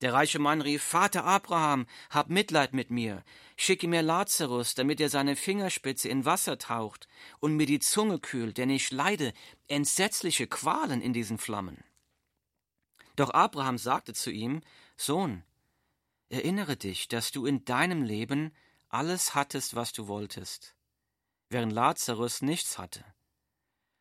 Der 0.00 0.12
reiche 0.12 0.38
Mann 0.38 0.60
rief, 0.60 0.82
Vater 0.82 1.24
Abraham, 1.24 1.86
hab 2.10 2.30
Mitleid 2.30 2.72
mit 2.74 2.90
mir, 2.90 3.22
schicke 3.56 3.88
mir 3.88 4.02
Lazarus, 4.02 4.74
damit 4.74 5.00
er 5.00 5.08
seine 5.08 5.36
Fingerspitze 5.36 6.08
in 6.08 6.24
Wasser 6.24 6.58
taucht 6.58 7.08
und 7.40 7.56
mir 7.56 7.66
die 7.66 7.78
Zunge 7.78 8.18
kühlt, 8.18 8.58
denn 8.58 8.70
ich 8.70 8.90
leide 8.90 9.32
entsetzliche 9.68 10.46
Qualen 10.46 11.00
in 11.00 11.12
diesen 11.12 11.38
Flammen. 11.38 11.84
Doch 13.16 13.30
Abraham 13.30 13.78
sagte 13.78 14.12
zu 14.12 14.30
ihm, 14.30 14.62
Sohn, 14.96 15.44
erinnere 16.28 16.76
dich, 16.76 17.08
dass 17.08 17.30
du 17.30 17.46
in 17.46 17.64
deinem 17.64 18.02
Leben 18.02 18.52
alles 18.88 19.34
hattest, 19.34 19.74
was 19.74 19.92
du 19.92 20.08
wolltest, 20.08 20.74
während 21.48 21.72
Lazarus 21.72 22.42
nichts 22.42 22.78
hatte. 22.78 23.04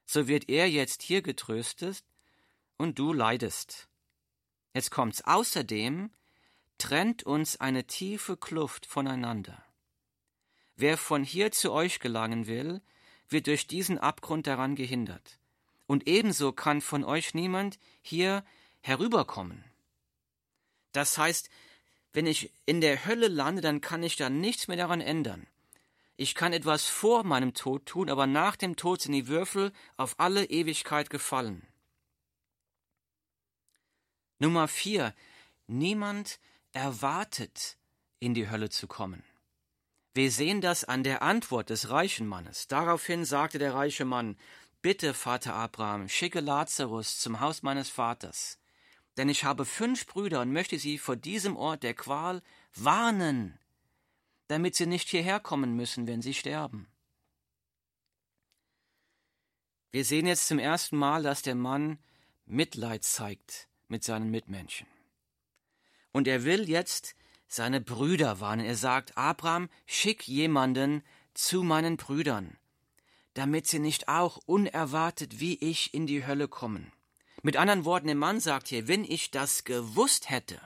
So 0.05 0.27
wird 0.27 0.49
er 0.49 0.69
jetzt 0.69 1.01
hier 1.01 1.21
getröstet 1.21 2.03
und 2.77 2.99
du 2.99 3.13
leidest. 3.13 3.87
Jetzt 4.73 4.91
kommt's. 4.91 5.23
Außerdem 5.23 6.11
trennt 6.77 7.23
uns 7.23 7.59
eine 7.59 7.85
tiefe 7.85 8.37
Kluft 8.37 8.85
voneinander. 8.85 9.63
Wer 10.75 10.97
von 10.97 11.23
hier 11.23 11.51
zu 11.51 11.71
euch 11.71 11.99
gelangen 11.99 12.47
will, 12.47 12.81
wird 13.29 13.47
durch 13.47 13.67
diesen 13.67 13.97
Abgrund 13.97 14.47
daran 14.47 14.75
gehindert. 14.75 15.39
Und 15.85 16.07
ebenso 16.07 16.51
kann 16.51 16.81
von 16.81 17.03
euch 17.03 17.33
niemand 17.33 17.77
hier 18.01 18.43
herüberkommen. 18.81 19.63
Das 20.91 21.17
heißt, 21.17 21.49
wenn 22.13 22.27
ich 22.27 22.51
in 22.65 22.79
der 22.79 23.05
Hölle 23.05 23.27
lande, 23.27 23.61
dann 23.61 23.81
kann 23.81 24.03
ich 24.03 24.15
da 24.15 24.29
nichts 24.29 24.67
mehr 24.67 24.77
daran 24.77 25.01
ändern. 25.01 25.47
Ich 26.15 26.35
kann 26.35 26.53
etwas 26.53 26.85
vor 26.85 27.23
meinem 27.23 27.53
Tod 27.53 27.87
tun, 27.87 28.09
aber 28.09 28.27
nach 28.27 28.55
dem 28.55 28.75
Tod 28.75 29.01
sind 29.01 29.13
die 29.13 29.27
Würfel 29.27 29.73
auf 29.97 30.19
alle 30.19 30.45
Ewigkeit 30.45 31.09
gefallen. 31.09 31.65
Nummer 34.37 34.67
vier. 34.67 35.15
Niemand 35.65 36.39
erwartet, 36.73 37.77
in 38.19 38.33
die 38.33 38.49
Hölle 38.49 38.69
zu 38.69 38.87
kommen. 38.87 39.23
Wir 40.13 40.31
sehen 40.31 40.61
das 40.61 40.83
an 40.83 41.03
der 41.03 41.21
Antwort 41.23 41.69
des 41.69 41.89
reichen 41.89 42.27
Mannes. 42.27 42.67
Daraufhin 42.67 43.25
sagte 43.25 43.57
der 43.57 43.73
reiche 43.73 44.05
Mann, 44.05 44.37
Bitte, 44.83 45.13
Vater 45.13 45.53
Abraham, 45.53 46.09
schicke 46.09 46.41
Lazarus 46.41 47.17
zum 47.19 47.39
Haus 47.39 47.63
meines 47.63 47.87
Vaters, 47.87 48.59
denn 49.15 49.29
ich 49.29 49.45
habe 49.45 49.63
fünf 49.65 50.05
Brüder 50.05 50.41
und 50.41 50.51
möchte 50.51 50.77
sie 50.77 50.97
vor 50.97 51.15
diesem 51.15 51.55
Ort 51.55 51.83
der 51.83 51.93
Qual 51.93 52.41
warnen, 52.75 53.57
damit 54.47 54.75
sie 54.75 54.85
nicht 54.85 55.07
hierher 55.07 55.39
kommen 55.39 55.75
müssen, 55.77 56.05
wenn 56.05 56.21
sie 56.21 56.33
sterben. 56.33 56.87
Wir 59.91 60.03
sehen 60.03 60.27
jetzt 60.27 60.47
zum 60.47 60.59
ersten 60.59 60.97
Mal, 60.97 61.23
dass 61.23 61.43
der 61.43 61.55
Mann 61.55 61.97
Mitleid 62.45 63.05
zeigt 63.05 63.69
mit 63.87 64.03
seinen 64.03 64.31
Mitmenschen. 64.31 64.87
Und 66.13 66.27
er 66.27 66.45
will 66.45 66.69
jetzt 66.69 67.15
seine 67.47 67.81
Brüder 67.81 68.39
warnen. 68.39 68.65
Er 68.65 68.77
sagt, 68.77 69.17
Abraham, 69.17 69.69
schick 69.85 70.27
jemanden 70.27 71.03
zu 71.33 71.63
meinen 71.63 71.97
Brüdern, 71.97 72.57
damit 73.33 73.67
sie 73.67 73.79
nicht 73.79 74.07
auch 74.07 74.37
unerwartet 74.45 75.39
wie 75.39 75.55
ich 75.55 75.93
in 75.93 76.07
die 76.07 76.25
Hölle 76.25 76.47
kommen. 76.47 76.93
Mit 77.41 77.57
anderen 77.57 77.83
Worten, 77.83 78.07
der 78.07 78.15
Mann 78.15 78.39
sagt 78.39 78.69
hier, 78.69 78.87
wenn 78.87 79.03
ich 79.03 79.31
das 79.31 79.65
gewusst 79.65 80.29
hätte, 80.29 80.61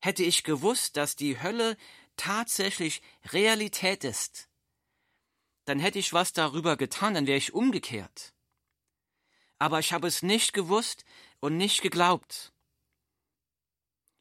hätte 0.00 0.24
ich 0.24 0.42
gewusst, 0.42 0.96
dass 0.96 1.16
die 1.16 1.40
Hölle 1.40 1.76
tatsächlich 2.16 3.02
Realität 3.32 4.04
ist, 4.04 4.48
dann 5.64 5.78
hätte 5.78 5.98
ich 5.98 6.12
was 6.12 6.32
darüber 6.32 6.76
getan, 6.76 7.14
dann 7.14 7.26
wäre 7.26 7.38
ich 7.38 7.54
umgekehrt. 7.54 8.34
Aber 9.58 9.78
ich 9.78 9.92
habe 9.92 10.08
es 10.08 10.22
nicht 10.22 10.52
gewusst 10.52 11.04
und 11.40 11.56
nicht 11.56 11.82
geglaubt. 11.82 12.53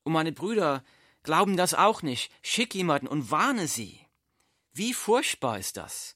Und 0.03 0.13
meine 0.13 0.31
Brüder 0.31 0.83
glauben 1.23 1.57
das 1.57 1.73
auch 1.73 2.01
nicht. 2.01 2.31
Schick 2.41 2.75
jemanden 2.75 3.07
und 3.07 3.31
warne 3.31 3.67
sie. 3.67 3.99
Wie 4.73 4.93
furchtbar 4.93 5.59
ist 5.59 5.77
das? 5.77 6.15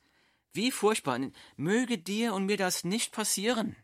Wie 0.53 0.71
furchtbar. 0.71 1.19
Möge 1.55 1.97
dir 1.97 2.33
und 2.33 2.45
mir 2.45 2.57
das 2.57 2.83
nicht 2.83 3.11
passieren. 3.11 3.75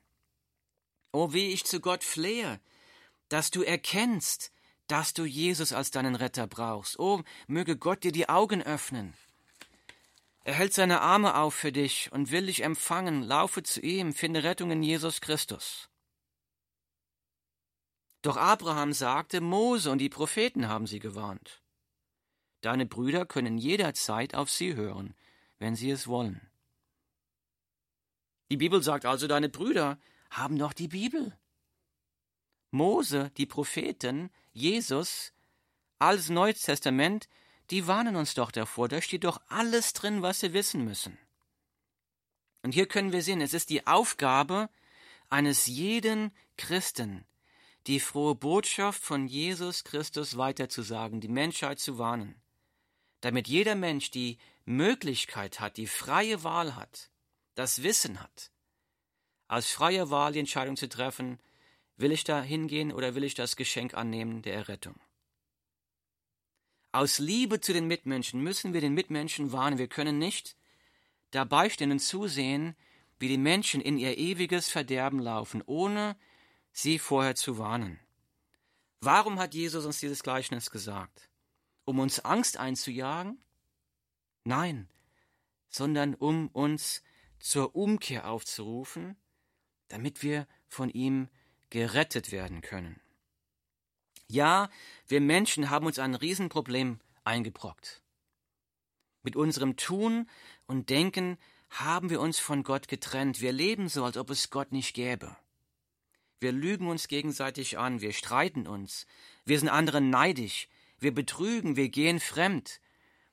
Oh, 1.12 1.32
wie 1.32 1.54
ich 1.54 1.66
zu 1.66 1.80
Gott 1.80 2.04
flehe, 2.04 2.60
dass 3.30 3.52
du 3.52 3.62
erkennst, 3.62 4.52
dass 4.88 5.14
du 5.14 5.26
Jesus 5.26 5.72
als 5.72 5.92
deinen 5.92 6.16
Retter 6.16 6.48
brauchst. 6.48 7.00
Oh, 7.00 7.22
möge 7.48 7.78
Gott 7.78 8.04
dir 8.04 8.12
die 8.12 8.30
Augen 8.30 8.62
öffnen. 8.64 9.14
Er 10.44 10.56
hält 10.56 10.74
seine 10.74 11.02
Arme 11.02 11.36
auf 11.36 11.54
für 11.54 11.72
dich 11.72 12.12
und 12.12 12.32
will 12.32 12.48
dich 12.48 12.64
empfangen. 12.64 13.24
Laufe 13.24 13.64
zu 13.64 13.80
ihm, 13.80 14.14
finde 14.14 14.44
Rettung 14.44 14.72
in 14.72 14.84
Jesus 14.84 15.22
Christus. 15.22 15.90
Doch 18.24 18.38
Abraham 18.38 18.94
sagte, 18.94 19.42
Mose 19.42 19.92
und 19.92 20.00
die 20.00 20.10
Propheten 20.10 20.70
haben 20.70 20.88
sie 20.88 21.00
gewarnt. 21.00 21.62
Deine 22.62 22.86
Brüder 22.86 23.26
können 23.26 23.58
jederzeit 23.58 24.34
auf 24.34 24.50
sie 24.50 24.76
hören, 24.76 25.14
wenn 25.60 25.76
sie 25.76 25.92
es 25.92 26.08
wollen. 26.08 26.50
Die 28.50 28.56
Bibel 28.56 28.82
sagt 28.82 29.06
also, 29.06 29.28
deine 29.28 29.50
Brüder 29.50 30.00
haben 30.32 30.58
doch 30.58 30.72
die 30.72 30.88
Bibel. 30.88 31.38
Mose, 32.72 33.30
die 33.36 33.46
Propheten, 33.46 34.32
Jesus, 34.54 35.34
alles 36.00 36.30
Neues 36.30 36.62
Testament, 36.62 37.28
die 37.72 37.88
warnen 37.88 38.16
uns 38.16 38.36
doch 38.36 38.52
davor, 38.52 38.88
da 38.88 39.02
steht 39.02 39.26
doch 39.26 39.42
alles 39.50 39.92
drin, 39.92 40.22
was 40.22 40.42
wir 40.42 40.54
wissen 40.54 40.86
müssen. 40.86 41.18
Und 42.62 42.74
hier 42.74 42.88
können 42.88 43.12
wir 43.12 43.22
sehen, 43.22 43.42
es 43.42 43.54
ist 43.54 43.70
die 43.70 43.86
Aufgabe 43.86 44.70
eines 45.30 45.66
jeden 45.66 46.32
Christen, 46.56 47.26
die 47.88 48.00
frohe 48.00 48.36
Botschaft 48.36 49.04
von 49.04 49.28
Jesus 49.28 49.84
Christus 49.84 50.38
weiterzusagen, 50.38 51.20
die 51.20 51.28
Menschheit 51.28 51.80
zu 51.80 51.98
warnen, 51.98 52.42
damit 53.22 53.48
jeder 53.48 53.76
Mensch 53.76 54.12
die 54.12 54.38
Möglichkeit 54.66 55.60
hat, 55.60 55.78
die 55.78 55.88
freie 55.88 56.44
Wahl 56.44 56.76
hat, 56.76 57.10
das 57.56 57.84
Wissen 57.84 58.22
hat, 58.22 58.52
aus 59.48 59.70
freier 59.70 60.10
Wahl 60.10 60.34
die 60.34 60.40
Entscheidung 60.40 60.78
zu 60.78 60.88
treffen, 60.88 61.40
will 61.98 62.12
ich 62.12 62.24
da 62.24 62.42
hingehen 62.42 62.92
oder 62.92 63.16
will 63.16 63.24
ich 63.24 63.36
das 63.36 63.56
Geschenk 63.56 63.94
annehmen 63.94 64.42
der 64.42 64.56
Errettung. 64.56 65.00
Aus 66.92 67.20
Liebe 67.20 67.60
zu 67.60 67.74
den 67.74 67.88
Mitmenschen 67.88 68.42
müssen 68.42 68.74
wir 68.74 68.82
den 68.82 68.94
Mitmenschen 68.94 69.52
warnen. 69.52 69.80
Wir 69.80 69.88
können 69.88 70.20
nicht 70.20 70.56
dabei 71.32 71.70
stehen 71.70 71.92
und 71.92 72.00
zusehen, 72.00 72.76
wie 73.20 73.28
die 73.28 73.38
Menschen 73.38 73.82
in 73.82 73.98
ihr 73.98 74.18
ewiges 74.18 74.70
Verderben 74.70 75.20
laufen, 75.20 75.64
ohne 75.66 76.16
sie 76.74 77.00
vorher 77.00 77.36
zu 77.36 77.58
warnen. 77.58 78.00
Warum 79.00 79.40
hat 79.40 79.54
Jesus 79.54 79.86
uns 79.86 80.00
dieses 80.00 80.24
Gleichnis 80.24 80.72
gesagt? 80.72 81.30
Um 81.86 82.00
uns 82.00 82.20
Angst 82.20 82.58
einzujagen? 82.58 83.38
Nein, 84.44 84.90
sondern 85.70 86.16
um 86.16 86.50
uns 86.50 87.04
zur 87.40 87.76
Umkehr 87.76 88.28
aufzurufen, 88.30 89.16
damit 89.88 90.24
wir 90.24 90.48
von 90.68 90.90
ihm 90.90 91.30
gerettet 91.70 92.32
werden 92.32 92.62
können. 92.62 93.00
Ja, 94.28 94.70
wir 95.08 95.22
Menschen 95.22 95.70
haben 95.70 95.86
uns 95.86 96.00
ein 96.00 96.16
Riesenproblem 96.16 97.00
eingebrockt. 97.24 98.02
Mit 99.22 99.36
unserem 99.36 99.76
Tun 99.76 100.30
und 100.66 100.90
Denken 100.90 101.38
haben 101.70 102.10
wir 102.10 102.22
uns 102.22 102.40
von 102.40 102.64
Gott 102.64 102.88
getrennt. 102.88 103.42
Wir 103.42 103.52
leben 103.52 103.90
so, 103.90 104.04
als 104.06 104.18
ob 104.18 104.30
es 104.30 104.50
Gott 104.50 104.72
nicht 104.72 104.94
gäbe. 104.94 105.36
Wir 106.44 106.52
lügen 106.52 106.90
uns 106.90 107.08
gegenseitig 107.08 107.78
an, 107.78 108.02
wir 108.02 108.12
streiten 108.12 108.68
uns, 108.68 109.08
wir 109.46 109.58
sind 109.58 109.70
anderen 109.70 110.10
neidisch, 110.10 110.68
wir 111.00 111.14
betrügen, 111.14 111.78
wir 111.78 111.88
gehen 111.88 112.20
fremd. 112.20 112.82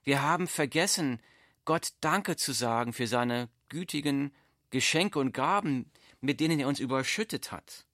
Wir 0.04 0.22
haben 0.22 0.46
vergessen, 0.46 1.20
Gott 1.64 1.92
Danke 2.00 2.36
zu 2.36 2.52
sagen 2.52 2.92
für 2.92 3.08
seine 3.08 3.48
gütigen 3.68 4.32
Geschenke 4.70 5.18
und 5.18 5.32
Gaben, 5.32 5.90
mit 6.20 6.38
denen 6.38 6.60
er 6.60 6.68
uns 6.68 6.78
überschüttet 6.78 7.50
hat. 7.50 7.84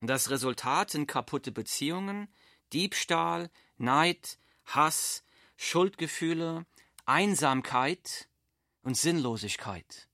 Das 0.00 0.30
Resultat 0.30 0.90
sind 0.90 1.08
kaputte 1.08 1.50
Beziehungen, 1.50 2.28
Diebstahl, 2.72 3.50
Neid, 3.78 4.38
Hass, 4.64 5.24
Schuldgefühle, 5.56 6.66
Einsamkeit 7.04 8.28
und 8.82 8.96
Sinnlosigkeit. 8.96 10.08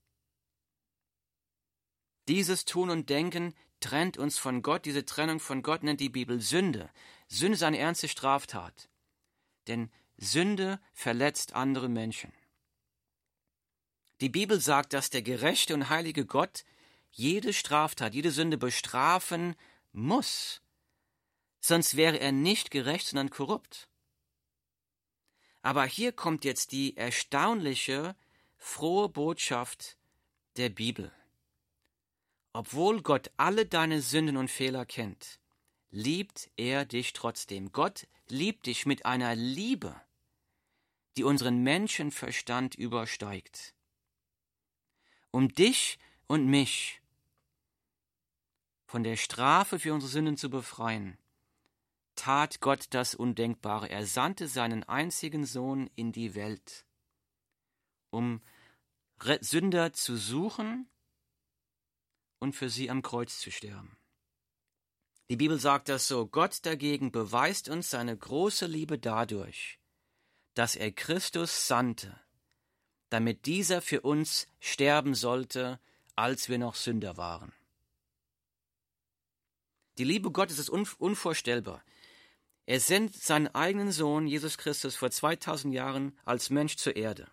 Dieses 2.29 2.65
Tun 2.65 2.91
und 2.91 3.09
Denken 3.09 3.55
trennt 3.79 4.19
uns 4.19 4.37
von 4.37 4.61
Gott. 4.61 4.85
Diese 4.85 5.03
Trennung 5.03 5.39
von 5.39 5.63
Gott 5.63 5.81
nennt 5.81 5.99
die 5.99 6.09
Bibel 6.09 6.39
Sünde. 6.39 6.91
Sünde 7.27 7.55
ist 7.55 7.63
eine 7.63 7.79
ernste 7.79 8.07
Straftat. 8.07 8.87
Denn 9.67 9.91
Sünde 10.15 10.79
verletzt 10.93 11.53
andere 11.53 11.89
Menschen. 11.89 12.31
Die 14.21 14.29
Bibel 14.29 14.61
sagt, 14.61 14.93
dass 14.93 15.09
der 15.09 15.23
gerechte 15.23 15.73
und 15.73 15.89
heilige 15.89 16.23
Gott 16.23 16.65
jede 17.09 17.51
Straftat, 17.51 18.13
jede 18.13 18.29
Sünde 18.29 18.59
bestrafen 18.59 19.55
muss. 19.91 20.61
Sonst 21.61 21.97
wäre 21.97 22.19
er 22.19 22.31
nicht 22.31 22.69
gerecht, 22.69 23.07
sondern 23.07 23.31
korrupt. 23.31 23.89
Aber 25.63 25.83
hier 25.83 26.11
kommt 26.11 26.45
jetzt 26.45 26.73
die 26.73 26.95
erstaunliche, 26.95 28.15
frohe 28.55 29.09
Botschaft 29.09 29.97
der 30.57 30.69
Bibel. 30.69 31.11
Obwohl 32.59 33.01
Gott 33.01 33.31
alle 33.37 33.65
deine 33.65 34.01
Sünden 34.01 34.35
und 34.35 34.51
Fehler 34.51 34.85
kennt, 34.85 35.39
liebt 35.91 36.51
er 36.57 36.83
dich 36.83 37.13
trotzdem. 37.13 37.71
Gott 37.71 38.05
liebt 38.27 38.65
dich 38.65 38.85
mit 38.85 39.05
einer 39.05 39.33
Liebe, 39.33 39.95
die 41.15 41.23
unseren 41.23 41.63
Menschenverstand 41.63 42.75
übersteigt. 42.75 43.73
Um 45.31 45.47
dich 45.47 45.99
und 46.27 46.47
mich 46.47 47.01
von 48.87 49.03
der 49.03 49.15
Strafe 49.15 49.79
für 49.79 49.93
unsere 49.93 50.11
Sünden 50.11 50.35
zu 50.35 50.49
befreien, 50.49 51.17
tat 52.15 52.59
Gott 52.59 52.87
das 52.89 53.15
Undenkbare. 53.15 53.89
Er 53.89 54.05
sandte 54.05 54.49
seinen 54.49 54.83
einzigen 54.83 55.45
Sohn 55.45 55.89
in 55.95 56.11
die 56.11 56.35
Welt, 56.35 56.85
um 58.09 58.41
Sünder 59.39 59.93
zu 59.93 60.17
suchen 60.17 60.89
und 62.39 62.53
für 62.53 62.69
sie 62.69 62.89
am 62.89 63.01
Kreuz 63.01 63.39
zu 63.39 63.51
sterben. 63.51 63.97
Die 65.29 65.37
Bibel 65.37 65.59
sagt 65.59 65.89
das 65.89 66.07
so, 66.07 66.25
Gott 66.25 66.65
dagegen 66.65 67.11
beweist 67.11 67.69
uns 67.69 67.91
seine 67.91 68.17
große 68.17 68.65
Liebe 68.65 68.97
dadurch, 68.97 69.79
dass 70.55 70.75
er 70.75 70.91
Christus 70.91 71.67
sandte, 71.67 72.19
damit 73.09 73.45
dieser 73.45 73.81
für 73.81 74.01
uns 74.01 74.47
sterben 74.59 75.13
sollte, 75.13 75.79
als 76.15 76.49
wir 76.49 76.57
noch 76.57 76.75
Sünder 76.75 77.17
waren. 77.17 77.53
Die 79.99 80.03
Liebe 80.03 80.31
Gottes 80.31 80.59
ist 80.59 80.69
unvorstellbar. 80.69 81.83
Er 82.65 82.79
sendet 82.79 83.21
seinen 83.21 83.47
eigenen 83.47 83.91
Sohn 83.91 84.27
Jesus 84.27 84.57
Christus 84.57 84.95
vor 84.95 85.11
2000 85.11 85.73
Jahren 85.73 86.17
als 86.23 86.49
Mensch 86.49 86.77
zur 86.77 86.95
Erde. 86.95 87.29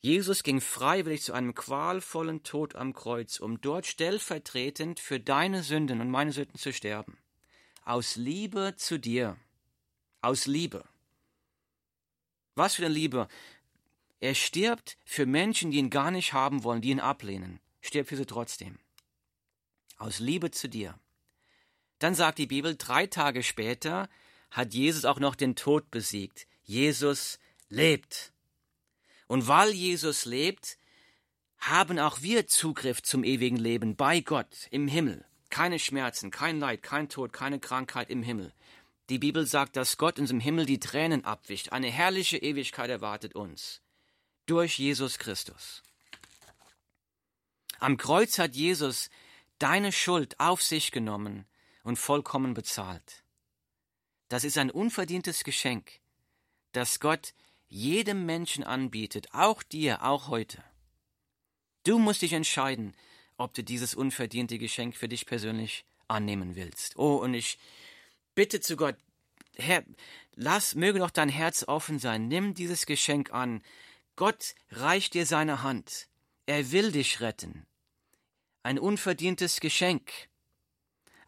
Jesus 0.00 0.44
ging 0.44 0.60
freiwillig 0.60 1.22
zu 1.22 1.32
einem 1.32 1.54
qualvollen 1.54 2.44
Tod 2.44 2.76
am 2.76 2.92
Kreuz, 2.92 3.40
um 3.40 3.60
dort 3.60 3.86
stellvertretend 3.86 5.00
für 5.00 5.18
deine 5.18 5.62
Sünden 5.62 6.00
und 6.00 6.10
meine 6.10 6.32
Sünden 6.32 6.58
zu 6.58 6.72
sterben. 6.72 7.18
Aus 7.84 8.16
Liebe 8.16 8.74
zu 8.76 8.98
dir. 8.98 9.36
Aus 10.20 10.46
Liebe. 10.46 10.84
Was 12.54 12.74
für 12.74 12.84
eine 12.84 12.94
Liebe. 12.94 13.28
Er 14.20 14.34
stirbt 14.34 14.98
für 15.04 15.26
Menschen, 15.26 15.70
die 15.70 15.78
ihn 15.78 15.90
gar 15.90 16.10
nicht 16.10 16.32
haben 16.32 16.64
wollen, 16.64 16.80
die 16.80 16.90
ihn 16.90 17.00
ablehnen. 17.00 17.60
Stirbt 17.80 18.08
für 18.08 18.16
sie 18.16 18.26
trotzdem. 18.26 18.78
Aus 19.96 20.20
Liebe 20.20 20.50
zu 20.50 20.68
dir. 20.68 20.98
Dann 21.98 22.14
sagt 22.14 22.38
die 22.38 22.46
Bibel, 22.46 22.76
drei 22.76 23.06
Tage 23.06 23.42
später 23.42 24.08
hat 24.50 24.74
Jesus 24.74 25.04
auch 25.04 25.18
noch 25.18 25.34
den 25.34 25.56
Tod 25.56 25.90
besiegt. 25.90 26.46
Jesus 26.62 27.38
lebt. 27.68 28.32
Und 29.28 29.46
weil 29.46 29.70
Jesus 29.70 30.24
lebt, 30.24 30.78
haben 31.58 31.98
auch 31.98 32.22
wir 32.22 32.46
Zugriff 32.46 33.02
zum 33.02 33.22
ewigen 33.22 33.56
Leben 33.56 33.94
bei 33.94 34.20
Gott 34.20 34.66
im 34.70 34.88
Himmel. 34.88 35.24
Keine 35.50 35.78
Schmerzen, 35.78 36.30
kein 36.30 36.58
Leid, 36.58 36.82
kein 36.82 37.08
Tod, 37.08 37.32
keine 37.32 37.60
Krankheit 37.60 38.10
im 38.10 38.22
Himmel. 38.22 38.52
Die 39.08 39.18
Bibel 39.18 39.46
sagt, 39.46 39.76
dass 39.76 39.96
Gott 39.96 40.18
uns 40.18 40.30
im 40.30 40.40
Himmel 40.40 40.66
die 40.66 40.80
Tränen 40.80 41.24
abwischt. 41.24 41.70
Eine 41.70 41.90
herrliche 41.90 42.38
Ewigkeit 42.38 42.90
erwartet 42.90 43.34
uns. 43.34 43.80
Durch 44.46 44.78
Jesus 44.78 45.18
Christus. 45.18 45.82
Am 47.78 47.96
Kreuz 47.96 48.38
hat 48.38 48.54
Jesus 48.54 49.08
deine 49.58 49.92
Schuld 49.92 50.38
auf 50.40 50.62
sich 50.62 50.90
genommen 50.90 51.46
und 51.84 51.96
vollkommen 51.96 52.54
bezahlt. 52.54 53.24
Das 54.28 54.44
ist 54.44 54.58
ein 54.58 54.70
unverdientes 54.70 55.44
Geschenk, 55.44 56.00
das 56.72 57.00
Gott 57.00 57.32
jedem 57.68 58.26
Menschen 58.26 58.64
anbietet, 58.64 59.28
auch 59.32 59.62
dir, 59.62 60.02
auch 60.02 60.28
heute. 60.28 60.62
Du 61.84 61.98
musst 61.98 62.22
dich 62.22 62.32
entscheiden, 62.32 62.94
ob 63.36 63.54
du 63.54 63.62
dieses 63.62 63.94
unverdiente 63.94 64.58
Geschenk 64.58 64.96
für 64.96 65.08
dich 65.08 65.26
persönlich 65.26 65.84
annehmen 66.08 66.56
willst. 66.56 66.96
Oh, 66.96 67.16
und 67.16 67.34
ich 67.34 67.58
bitte 68.34 68.60
zu 68.60 68.76
Gott, 68.76 68.96
Herr, 69.56 69.84
lass, 70.34 70.74
möge 70.74 70.98
doch 70.98 71.10
dein 71.10 71.28
Herz 71.28 71.64
offen 71.66 71.98
sein, 71.98 72.28
nimm 72.28 72.54
dieses 72.54 72.86
Geschenk 72.86 73.32
an. 73.32 73.62
Gott 74.16 74.54
reicht 74.70 75.14
dir 75.14 75.26
seine 75.26 75.62
Hand. 75.62 76.08
Er 76.46 76.72
will 76.72 76.92
dich 76.92 77.20
retten. 77.20 77.66
Ein 78.62 78.78
unverdientes 78.78 79.60
Geschenk. 79.60 80.10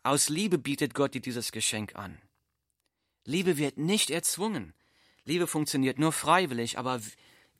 Aus 0.02 0.28
Liebe 0.28 0.58
bietet 0.58 0.94
Gott 0.94 1.14
dir 1.14 1.20
dieses 1.20 1.52
Geschenk 1.52 1.94
an. 1.94 2.20
Liebe 3.24 3.58
wird 3.58 3.76
nicht 3.76 4.10
erzwungen. 4.10 4.74
Liebe 5.30 5.46
funktioniert 5.46 6.00
nur 6.00 6.10
freiwillig, 6.10 6.76
aber 6.76 7.00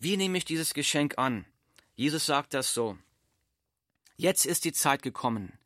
wie 0.00 0.16
nehme 0.16 0.37
ich 0.37 0.44
dieses 0.44 0.74
Geschenk 0.74 1.18
an? 1.18 1.44
Jesus 1.94 2.26
sagt 2.26 2.52
das 2.52 2.74
so. 2.74 2.98
Jetzt 4.16 4.44
ist 4.44 4.64
die 4.64 4.72
Zeit 4.72 5.04
gekommen, 5.04 5.56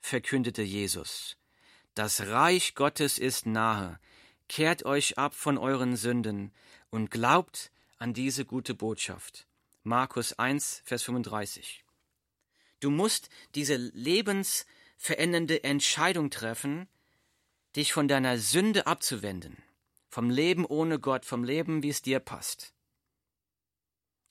verkündete 0.00 0.62
Jesus. 0.62 1.36
Das 1.92 2.28
Reich 2.28 2.74
Gottes 2.74 3.18
ist 3.18 3.44
nahe. 3.44 4.00
Kehrt 4.48 4.86
euch 4.86 5.18
ab 5.18 5.34
von 5.34 5.58
euren 5.58 5.96
Sünden 5.96 6.52
und 6.88 7.10
glaubt 7.10 7.70
an 7.98 8.14
diese 8.14 8.46
gute 8.46 8.72
Botschaft. 8.72 9.46
Markus 9.82 10.38
1, 10.38 10.80
Vers 10.86 11.02
35. 11.02 11.84
Du 12.80 12.88
musst 12.88 13.28
diese 13.54 13.76
lebensverändernde 13.76 15.64
Entscheidung 15.64 16.30
treffen, 16.30 16.88
dich 17.76 17.92
von 17.92 18.08
deiner 18.08 18.38
Sünde 18.38 18.86
abzuwenden, 18.86 19.62
vom 20.16 20.30
Leben 20.30 20.64
ohne 20.64 20.98
Gott, 20.98 21.26
vom 21.26 21.44
Leben, 21.44 21.82
wie 21.82 21.90
es 21.90 22.00
dir 22.00 22.20
passt. 22.20 22.72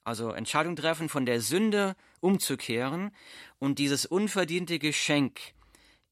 Also 0.04 0.32
Entscheidung 0.32 0.76
treffen, 0.76 1.10
von 1.10 1.28
der 1.28 1.42
Sünde 1.42 1.96
umzukehren 2.22 3.12
und 3.60 3.78
dieses 3.78 4.08
unverdiente 4.08 4.80
Geschenk 4.80 5.40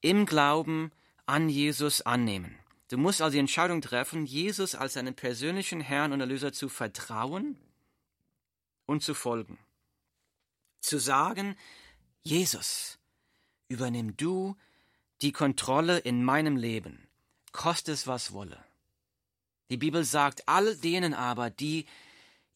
im 0.01 0.27
Glauben 0.27 0.91
an 1.25 1.49
Jesus 1.49 2.03
annehmen. 2.03 2.55
Du 2.89 2.99
musst 2.99 3.19
also 3.19 3.33
die 3.33 3.39
Entscheidung 3.39 3.81
treffen, 3.81 4.27
Jesus 4.27 4.75
als 4.75 4.93
deinen 4.93 5.15
persönlichen 5.15 5.81
Herrn 5.81 6.13
und 6.13 6.21
Erlöser 6.21 6.53
zu 6.53 6.69
vertrauen 6.69 7.57
und 8.85 9.01
zu 9.01 9.15
folgen. 9.15 9.57
Zu 10.81 10.99
sagen, 10.99 11.55
Jesus, 12.21 12.99
übernimm 13.69 14.15
du 14.17 14.55
die 15.23 15.31
Kontrolle 15.31 15.97
in 15.97 16.23
meinem 16.23 16.57
Leben, 16.57 17.07
koste 17.51 17.91
es 17.91 18.05
was 18.05 18.33
wolle. 18.33 18.63
Die 19.69 19.77
Bibel 19.77 20.03
sagt, 20.03 20.47
all 20.47 20.75
denen 20.77 21.13
aber, 21.13 21.49
die 21.49 21.85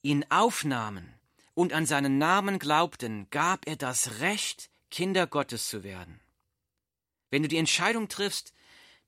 ihn 0.01 0.25
aufnahmen 0.29 1.13
und 1.53 1.73
an 1.73 1.85
seinen 1.85 2.17
Namen 2.17 2.59
glaubten, 2.59 3.27
gab 3.29 3.67
er 3.67 3.75
das 3.75 4.19
Recht, 4.19 4.69
Kinder 4.91 5.27
Gottes 5.27 5.67
zu 5.67 5.83
werden. 5.83 6.19
Wenn 7.29 7.41
du 7.41 7.47
die 7.47 7.57
Entscheidung 7.57 8.07
triffst, 8.07 8.53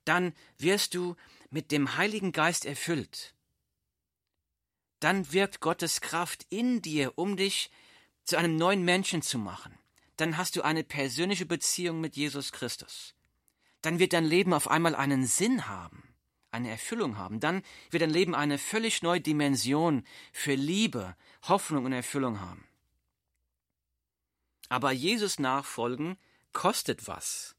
dann 0.05 0.33
wirst 0.57 0.93
du 0.93 1.15
mit 1.49 1.71
dem 1.71 1.95
Heiligen 1.97 2.31
Geist 2.31 2.65
erfüllt. 2.65 3.33
Dann 4.99 5.31
wirkt 5.31 5.61
Gottes 5.61 6.01
Kraft 6.01 6.45
in 6.49 6.81
dir, 6.81 7.17
um 7.17 7.37
dich 7.37 7.71
zu 8.25 8.37
einem 8.37 8.57
neuen 8.57 8.83
Menschen 8.83 9.21
zu 9.21 9.37
machen. 9.37 9.77
Dann 10.17 10.37
hast 10.37 10.55
du 10.55 10.61
eine 10.61 10.83
persönliche 10.83 11.45
Beziehung 11.45 12.01
mit 12.01 12.15
Jesus 12.15 12.51
Christus. 12.51 13.15
Dann 13.81 13.99
wird 13.99 14.13
dein 14.13 14.25
Leben 14.25 14.53
auf 14.53 14.69
einmal 14.69 14.95
einen 14.95 15.25
Sinn 15.25 15.67
haben, 15.67 16.08
eine 16.51 16.69
Erfüllung 16.69 17.17
haben. 17.17 17.39
Dann 17.39 17.63
wird 17.91 18.01
dein 18.01 18.09
Leben 18.09 18.35
eine 18.35 18.57
völlig 18.57 19.01
neue 19.01 19.21
Dimension 19.21 20.05
für 20.31 20.55
Liebe, 20.55 21.15
Hoffnung 21.43 21.85
und 21.85 21.93
Erfüllung 21.93 22.39
haben. 22.41 22.67
Aber 24.69 24.91
Jesus 24.91 25.39
nachfolgen 25.39 26.17
kostet 26.53 27.07
was. 27.07 27.55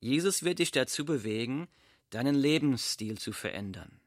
Jesus 0.00 0.44
wird 0.44 0.60
dich 0.60 0.70
dazu 0.70 1.04
bewegen, 1.04 1.68
deinen 2.10 2.34
Lebensstil 2.34 3.18
zu 3.18 3.32
verändern. 3.32 4.00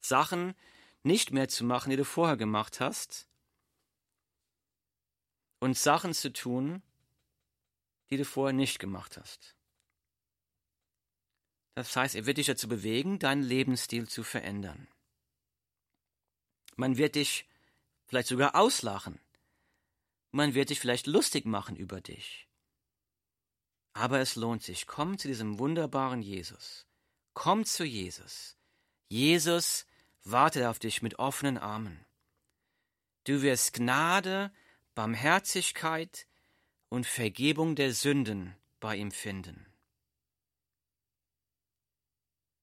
Sachen 0.00 0.54
nicht 1.02 1.32
mehr 1.32 1.48
zu 1.48 1.64
machen, 1.64 1.90
die 1.90 1.96
du 1.96 2.04
vorher 2.04 2.36
gemacht 2.36 2.80
hast, 2.80 3.28
und 5.62 5.78
Sachen 5.78 6.12
zu 6.12 6.32
tun, 6.32 6.82
die 8.10 8.16
du 8.16 8.24
vorher 8.24 8.52
nicht 8.52 8.80
gemacht 8.80 9.16
hast. 9.16 9.54
Das 11.74 11.94
heißt, 11.96 12.14
er 12.14 12.26
wird 12.26 12.38
dich 12.38 12.46
dazu 12.46 12.68
bewegen, 12.68 13.18
deinen 13.18 13.42
Lebensstil 13.42 14.08
zu 14.08 14.22
verändern. 14.22 14.88
Man 16.76 16.96
wird 16.96 17.14
dich 17.14 17.46
vielleicht 18.06 18.28
sogar 18.28 18.54
auslachen. 18.54 19.18
Man 20.30 20.54
wird 20.54 20.70
dich 20.70 20.80
vielleicht 20.80 21.06
lustig 21.06 21.44
machen 21.44 21.76
über 21.76 22.00
dich. 22.00 22.48
Aber 23.94 24.20
es 24.20 24.36
lohnt 24.36 24.62
sich. 24.62 24.86
Komm 24.86 25.18
zu 25.18 25.28
diesem 25.28 25.58
wunderbaren 25.58 26.22
Jesus. 26.22 26.86
Komm 27.34 27.64
zu 27.64 27.84
Jesus. 27.84 28.56
Jesus 29.08 29.86
wartet 30.24 30.64
auf 30.64 30.78
dich 30.78 31.02
mit 31.02 31.18
offenen 31.18 31.58
Armen. 31.58 32.04
Du 33.24 33.42
wirst 33.42 33.74
Gnade, 33.74 34.50
Barmherzigkeit 34.94 36.26
und 36.88 37.06
Vergebung 37.06 37.76
der 37.76 37.92
Sünden 37.92 38.56
bei 38.80 38.96
ihm 38.96 39.10
finden. 39.10 39.71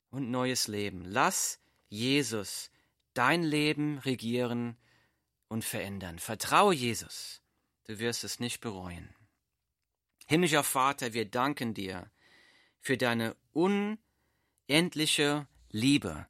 Und 0.10 0.32
neues 0.32 0.68
Leben. 0.68 1.06
Lass 1.06 1.60
Jesus 1.88 2.72
dein 3.14 3.44
Leben 3.44 4.00
regieren 4.00 4.78
und 5.48 5.64
verändern. 5.64 6.20
Vertraue 6.20 6.74
Jesus. 6.74 7.42
Du 7.86 8.00
wirst 8.00 8.24
es 8.24 8.40
nicht 8.40 8.62
bereuen. 8.62 9.14
Himmlischer 10.28 10.64
Vater, 10.64 11.14
wir 11.14 11.26
danken 11.26 11.74
dir 11.74 12.10
für 12.80 12.98
deine 12.98 13.36
unendliche 13.52 15.48
Liebe 15.70 16.28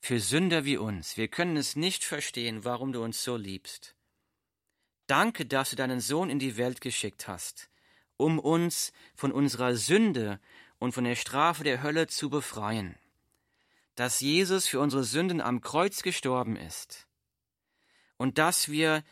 für 0.00 0.20
Sünder 0.20 0.64
wie 0.64 0.76
uns. 0.76 1.16
Wir 1.16 1.28
können 1.28 1.56
es 1.56 1.76
nicht 1.76 2.04
verstehen, 2.04 2.64
warum 2.64 2.92
du 2.92 3.02
uns 3.02 3.22
so 3.22 3.36
liebst. 3.36 3.94
Danke, 5.06 5.46
dass 5.46 5.70
du 5.70 5.76
deinen 5.76 6.00
Sohn 6.00 6.30
in 6.30 6.38
die 6.38 6.56
Welt 6.56 6.80
geschickt 6.80 7.28
hast, 7.28 7.70
um 8.16 8.38
uns 8.38 8.92
von 9.14 9.32
unserer 9.32 9.74
Sünde 9.76 10.40
und 10.78 10.92
von 10.92 11.04
der 11.04 11.16
Strafe 11.16 11.64
der 11.64 11.82
Hölle 11.82 12.06
zu 12.06 12.30
befreien. 12.30 12.96
Dass 13.94 14.20
Jesus 14.20 14.66
für 14.66 14.80
unsere 14.80 15.04
Sünden 15.04 15.40
am 15.40 15.60
Kreuz 15.60 16.02
gestorben 16.02 16.56
ist 16.56 17.06
und 18.16 18.38
dass 18.38 18.68
wir 18.68 19.02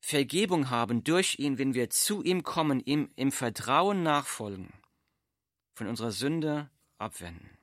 Vergebung 0.00 0.70
haben 0.70 1.04
durch 1.04 1.38
ihn, 1.38 1.58
wenn 1.58 1.74
wir 1.74 1.90
zu 1.90 2.22
ihm 2.22 2.42
kommen, 2.42 2.80
ihm 2.80 3.10
im 3.16 3.32
Vertrauen 3.32 4.02
nachfolgen, 4.02 4.72
von 5.74 5.86
unserer 5.86 6.12
Sünde 6.12 6.70
abwenden. 6.98 7.58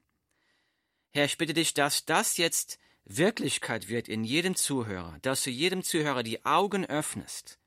Herr, 1.12 1.26
ich 1.26 1.38
bitte 1.38 1.54
dich, 1.54 1.74
dass 1.74 2.06
das 2.06 2.38
jetzt 2.38 2.78
Wirklichkeit 3.06 3.88
wird 3.88 4.10
in 4.10 4.24
jedem 4.24 4.56
Zuhörer, 4.56 5.18
dass 5.22 5.44
du 5.44 5.50
jedem 5.50 5.82
Zuhörer 5.84 6.24
die 6.24 6.44
Augen 6.46 6.86
öffnest, 6.86 7.60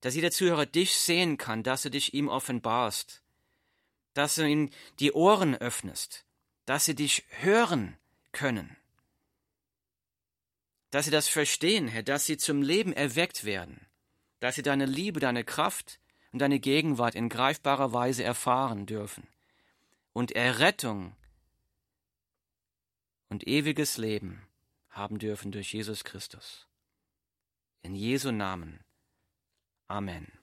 dass 0.00 0.14
jeder 0.14 0.30
Zuhörer 0.30 0.66
dich 0.66 0.96
sehen 0.96 1.38
kann, 1.38 1.62
dass 1.62 1.82
du 1.82 1.90
dich 1.90 2.14
ihm 2.14 2.28
offenbarst, 2.28 3.22
dass 4.16 4.34
du 4.36 4.46
ihm 4.46 4.70
die 4.98 5.12
Ohren 5.12 5.54
öffnest, 5.54 6.24
dass 6.64 6.84
sie 6.84 6.94
dich 6.94 7.24
hören 7.40 7.96
können 8.32 8.76
dass 10.96 11.04
sie 11.04 11.10
das 11.10 11.28
verstehen, 11.28 11.88
Herr, 11.88 12.02
dass 12.02 12.24
sie 12.24 12.38
zum 12.38 12.62
Leben 12.62 12.92
erweckt 12.92 13.44
werden, 13.44 13.86
dass 14.40 14.54
sie 14.54 14.62
deine 14.62 14.86
Liebe, 14.86 15.20
deine 15.20 15.44
Kraft 15.44 16.00
und 16.32 16.38
deine 16.38 16.58
Gegenwart 16.58 17.14
in 17.14 17.28
greifbarer 17.28 17.92
Weise 17.92 18.24
erfahren 18.24 18.86
dürfen 18.86 19.26
und 20.14 20.32
Errettung 20.32 21.14
und 23.28 23.46
ewiges 23.46 23.98
Leben 23.98 24.46
haben 24.88 25.18
dürfen 25.18 25.52
durch 25.52 25.72
Jesus 25.74 26.02
Christus. 26.02 26.66
In 27.82 27.94
Jesu 27.94 28.32
Namen. 28.32 28.80
Amen. 29.88 30.36